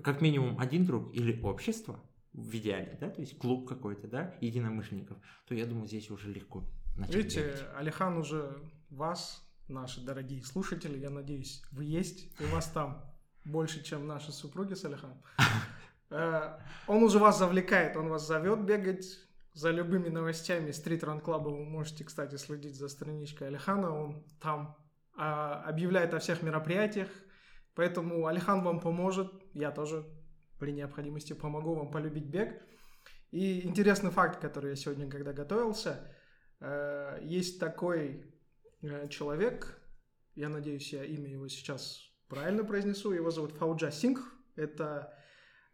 как 0.04 0.20
минимум 0.20 0.56
один 0.60 0.86
друг 0.86 1.12
или 1.12 1.42
общество, 1.42 1.98
в 2.32 2.54
идеале, 2.54 2.96
да, 3.00 3.10
то 3.10 3.20
есть 3.20 3.36
клуб 3.36 3.68
какой-то, 3.68 4.06
да, 4.06 4.32
единомышленников, 4.40 5.18
то 5.48 5.56
я 5.56 5.66
думаю, 5.66 5.88
здесь 5.88 6.08
уже 6.08 6.32
легко 6.32 6.62
начать 6.94 7.16
Видите, 7.16 7.40
бегать. 7.40 7.64
Алихан 7.74 8.16
уже 8.16 8.62
вас, 8.90 9.44
наши 9.66 10.00
дорогие 10.00 10.40
слушатели, 10.44 10.96
я 11.00 11.10
надеюсь, 11.10 11.64
вы 11.72 11.86
есть, 11.86 12.30
и 12.40 12.44
вас 12.44 12.68
там 12.68 13.04
больше, 13.44 13.82
чем 13.82 14.06
наши 14.06 14.30
супруги 14.30 14.74
с 14.74 14.84
Алиханом. 14.84 15.20
Э, 16.10 16.60
Он 16.86 17.02
уже 17.02 17.18
вас 17.18 17.38
завлекает, 17.38 17.96
он 17.96 18.08
вас 18.08 18.24
зовет 18.24 18.64
бегать 18.64 19.04
за 19.52 19.72
любыми 19.72 20.08
новостями 20.08 20.70
Стрит 20.70 21.04
Ран 21.04 21.20
Клаба. 21.20 21.48
Вы 21.50 21.64
можете, 21.64 22.04
кстати, 22.04 22.36
следить 22.36 22.76
за 22.76 22.88
страничкой 22.88 23.48
Алихана, 23.48 23.92
он 23.92 24.24
там 24.40 24.78
объявляет 25.18 26.14
о 26.14 26.18
всех 26.18 26.42
мероприятиях, 26.42 27.08
поэтому 27.74 28.26
Алихан 28.26 28.62
вам 28.62 28.80
поможет, 28.80 29.32
я 29.52 29.70
тоже 29.70 30.04
при 30.58 30.72
необходимости 30.72 31.32
помогу 31.32 31.74
вам 31.74 31.90
полюбить 31.90 32.26
бег. 32.26 32.62
И 33.30 33.66
интересный 33.66 34.10
факт, 34.10 34.40
который 34.40 34.70
я 34.70 34.76
сегодня, 34.76 35.10
когда 35.10 35.32
готовился, 35.32 36.08
Э, 36.60 37.18
Есть 37.22 37.60
такой 37.60 38.24
э, 38.82 39.08
человек, 39.08 39.80
я 40.34 40.48
надеюсь, 40.48 40.92
я 40.92 41.04
имя 41.04 41.30
его 41.30 41.48
сейчас 41.48 42.00
правильно 42.28 42.64
произнесу, 42.64 43.12
его 43.12 43.30
зовут 43.30 43.52
Фауджа 43.52 43.90
Сингх, 43.90 44.22
это 44.56 45.12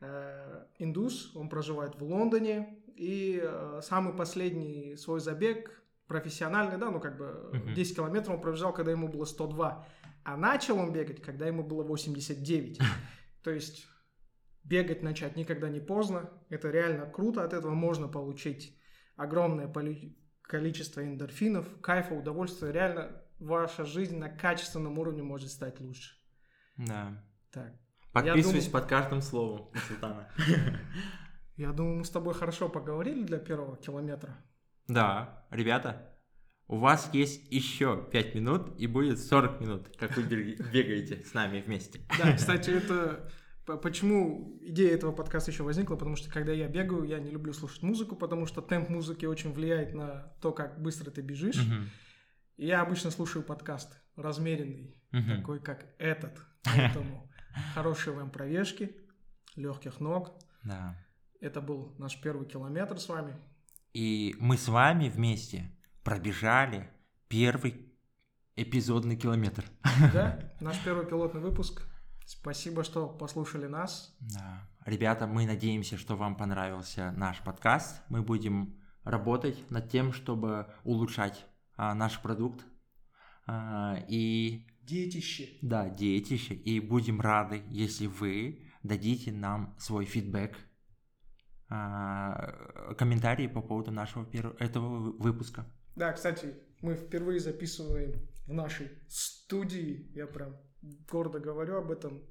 э, 0.00 0.66
индус, 0.78 1.34
он 1.34 1.48
проживает 1.48 1.94
в 1.96 2.04
Лондоне, 2.04 2.82
и 2.96 3.42
самый 3.82 4.14
последний 4.14 4.94
свой 4.94 5.18
забег, 5.18 5.82
профессиональный, 6.06 6.78
да, 6.78 6.90
ну 6.90 7.00
как 7.00 7.16
бы 7.16 7.50
Мгм. 7.52 7.74
10 7.74 7.96
километров 7.96 8.34
он 8.36 8.40
пробежал, 8.40 8.72
когда 8.72 8.90
ему 8.92 9.08
было 9.08 9.24
102, 9.24 9.86
а 10.24 10.36
начал 10.36 10.78
он 10.78 10.92
бегать, 10.92 11.22
когда 11.22 11.46
ему 11.46 11.62
было 11.62 11.82
89. 11.82 12.78
То 13.42 13.50
есть 13.50 13.86
бегать 14.64 15.02
начать 15.02 15.36
никогда 15.36 15.68
не 15.68 15.80
поздно, 15.80 16.30
это 16.48 16.70
реально 16.70 17.06
круто, 17.06 17.44
от 17.44 17.52
этого 17.52 17.74
можно 17.74 18.08
получить 18.08 18.78
огромное 19.16 19.72
количество 20.42 21.02
эндорфинов, 21.04 21.66
кайфа, 21.80 22.14
удовольствия. 22.14 22.72
Реально 22.72 23.22
ваша 23.38 23.84
жизнь 23.84 24.16
на 24.18 24.28
качественном 24.28 24.98
уровне 24.98 25.22
может 25.22 25.50
стать 25.50 25.80
лучше. 25.80 26.14
Да. 26.76 27.22
Так, 27.50 27.72
Подписываюсь 28.12 28.66
думаю- 28.66 28.70
под 28.72 28.86
каждым 28.86 29.22
словом 29.22 29.70
Султана. 29.88 30.28
я 31.56 31.72
думаю, 31.72 31.98
мы 31.98 32.04
с 32.04 32.10
тобой 32.10 32.34
хорошо 32.34 32.68
поговорили 32.68 33.22
для 33.24 33.38
первого 33.38 33.76
километра. 33.76 34.36
Да, 34.88 35.46
ребята, 35.50 36.14
у 36.66 36.78
вас 36.78 37.10
есть 37.12 37.50
еще 37.52 38.08
5 38.10 38.34
минут 38.34 38.78
и 38.78 38.86
будет 38.86 39.18
40 39.18 39.60
минут, 39.60 39.96
как 39.98 40.16
вы 40.16 40.22
бегаете 40.22 41.24
с 41.24 41.34
нами 41.34 41.60
вместе. 41.60 42.00
Да, 42.18 42.32
кстати, 42.36 42.70
это 42.70 43.30
Почему 43.64 44.58
идея 44.60 44.94
этого 44.94 45.12
подкаста 45.12 45.50
еще 45.50 45.62
возникла? 45.62 45.96
Потому 45.96 46.16
что 46.16 46.30
когда 46.30 46.52
я 46.52 46.68
бегаю, 46.68 47.04
я 47.04 47.18
не 47.18 47.30
люблю 47.30 47.54
слушать 47.54 47.82
музыку, 47.82 48.14
потому 48.14 48.44
что 48.44 48.60
темп 48.60 48.90
музыки 48.90 49.24
очень 49.24 49.54
влияет 49.54 49.94
на 49.94 50.34
то, 50.42 50.52
как 50.52 50.82
быстро 50.82 51.10
ты 51.10 51.22
бежишь. 51.22 51.56
Uh-huh. 51.56 51.86
Я 52.58 52.82
обычно 52.82 53.10
слушаю 53.10 53.42
подкаст 53.42 53.98
размеренный, 54.16 55.02
uh-huh. 55.12 55.36
такой 55.36 55.60
как 55.60 55.86
этот. 55.98 56.38
Поэтому 56.62 57.30
хорошей 57.74 58.12
вам 58.12 58.30
пробежки, 58.30 58.94
легких 59.56 59.98
ног. 59.98 60.38
Да. 60.62 60.98
Это 61.40 61.62
был 61.62 61.94
наш 61.98 62.20
первый 62.20 62.46
километр 62.46 63.00
с 63.00 63.08
вами. 63.08 63.34
И 63.94 64.34
мы 64.40 64.58
с 64.58 64.66
вами 64.68 65.08
вместе 65.08 65.70
пробежали 66.02 66.90
первый 67.28 67.94
эпизодный 68.56 69.16
километр. 69.16 69.64
Да, 70.12 70.52
наш 70.60 70.82
первый 70.84 71.06
пилотный 71.06 71.40
выпуск. 71.40 71.82
Спасибо, 72.26 72.82
что 72.82 73.06
послушали 73.06 73.66
нас. 73.66 74.16
Да. 74.20 74.68
Ребята, 74.84 75.28
мы 75.28 75.46
надеемся, 75.46 75.96
что 75.96 76.16
вам 76.16 76.36
понравился 76.36 77.12
наш 77.12 77.40
подкаст. 77.40 78.02
Мы 78.08 78.22
будем 78.22 78.80
работать 79.04 79.70
над 79.70 79.88
тем, 79.90 80.12
чтобы 80.12 80.66
улучшать 80.82 81.46
а, 81.76 81.94
наш 81.94 82.20
продукт. 82.20 82.64
А, 83.46 83.96
и... 84.08 84.66
Детище. 84.82 85.58
Да, 85.62 85.88
детище. 85.88 86.54
И 86.54 86.80
будем 86.80 87.20
рады, 87.20 87.62
если 87.70 88.06
вы 88.06 88.66
дадите 88.82 89.32
нам 89.32 89.76
свой 89.78 90.04
фидбэк, 90.04 90.56
комментарии 91.68 93.46
по 93.46 93.62
поводу 93.62 93.90
нашего 93.90 94.24
первого, 94.24 94.56
этого 94.58 95.12
выпуска. 95.12 95.66
Да, 95.96 96.12
кстати, 96.12 96.54
мы 96.80 96.94
впервые 96.94 97.40
записываем 97.40 98.14
в 98.46 98.52
нашей 98.52 98.90
студии. 99.08 100.10
Я 100.14 100.26
прям 100.26 100.56
гордо 101.10 101.38
говорю 101.38 101.76
об 101.76 101.90
этом. 101.90 102.22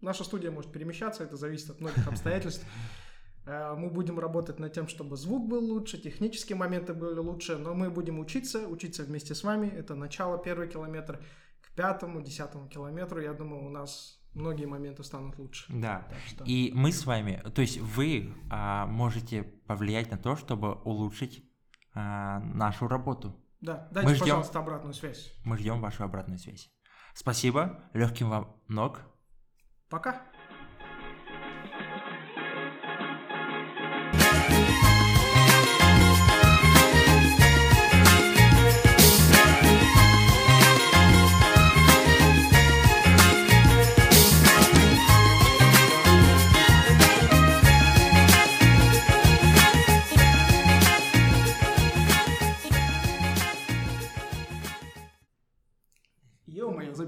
Наша 0.00 0.24
студия 0.24 0.50
может 0.50 0.72
перемещаться, 0.72 1.24
это 1.24 1.36
зависит 1.36 1.70
от 1.70 1.80
многих 1.80 2.06
обстоятельств. 2.06 2.66
Э, 3.46 3.74
мы 3.76 3.90
будем 3.90 4.18
работать 4.18 4.58
над 4.58 4.72
тем, 4.72 4.88
чтобы 4.88 5.16
звук 5.16 5.48
был 5.48 5.64
лучше, 5.64 5.98
технические 5.98 6.56
моменты 6.56 6.92
были 6.94 7.18
лучше, 7.18 7.56
но 7.56 7.74
мы 7.74 7.90
будем 7.90 8.18
учиться, 8.18 8.66
учиться 8.68 9.04
вместе 9.04 9.34
с 9.34 9.42
вами. 9.42 9.68
Это 9.68 9.94
начало, 9.94 10.38
первый 10.38 10.68
километр. 10.68 11.24
К 11.60 11.74
пятому, 11.74 12.20
десятому 12.20 12.68
километру, 12.68 13.20
я 13.20 13.32
думаю, 13.32 13.64
у 13.64 13.68
нас 13.68 14.21
многие 14.34 14.66
моменты 14.66 15.04
станут 15.04 15.38
лучше. 15.38 15.64
Да. 15.68 16.06
Что... 16.26 16.44
И 16.44 16.72
мы 16.74 16.92
с 16.92 17.06
вами, 17.06 17.42
то 17.54 17.62
есть 17.62 17.78
вы 17.78 18.34
а, 18.50 18.86
можете 18.86 19.42
повлиять 19.42 20.10
на 20.10 20.18
то, 20.18 20.36
чтобы 20.36 20.74
улучшить 20.82 21.44
а, 21.94 22.40
нашу 22.40 22.88
работу. 22.88 23.38
Да, 23.60 23.88
дайте, 23.92 24.08
мы 24.08 24.14
ждем, 24.14 24.26
пожалуйста, 24.26 24.58
обратную 24.58 24.94
связь. 24.94 25.32
Мы 25.44 25.56
ждем 25.56 25.80
вашу 25.80 26.04
обратную 26.04 26.38
связь. 26.38 26.70
Спасибо, 27.14 27.90
легким 27.92 28.30
вам 28.30 28.56
ног. 28.68 29.02
Пока. 29.88 30.22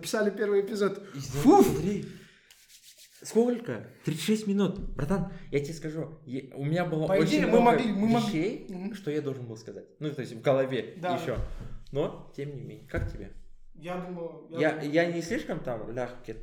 Записали 0.04 0.30
первый 0.30 0.60
эпизод. 0.60 1.02
Фу! 1.42 1.64
Сколько? 3.22 3.88
36 4.04 4.46
минут. 4.46 4.78
Братан, 4.94 5.32
я 5.50 5.60
тебе 5.60 5.72
скажу, 5.72 6.20
я, 6.26 6.54
у 6.54 6.64
меня 6.64 6.84
было 6.84 7.06
По 7.06 7.12
очень 7.12 7.38
идее, 7.38 7.46
много 7.46 7.58
мы 7.58 7.64
могли, 7.64 7.92
мы 7.92 8.08
вещей, 8.08 8.66
могли... 8.68 8.94
что 8.94 9.10
я 9.10 9.22
должен 9.22 9.46
был 9.46 9.56
сказать. 9.56 9.86
Ну, 9.98 10.10
то 10.10 10.20
есть 10.20 10.34
в 10.34 10.42
голове 10.42 10.94
да. 10.98 11.16
еще. 11.16 11.38
Но, 11.90 12.30
тем 12.36 12.54
не 12.54 12.60
менее, 12.60 12.86
как 12.86 13.10
тебе? 13.10 13.32
Я 13.74 13.96
думаю... 13.96 14.46
Я, 14.50 14.82
я, 14.82 15.04
я 15.04 15.12
не 15.12 15.22
слишком 15.22 15.60
там 15.60 15.90
легкий 15.90 16.36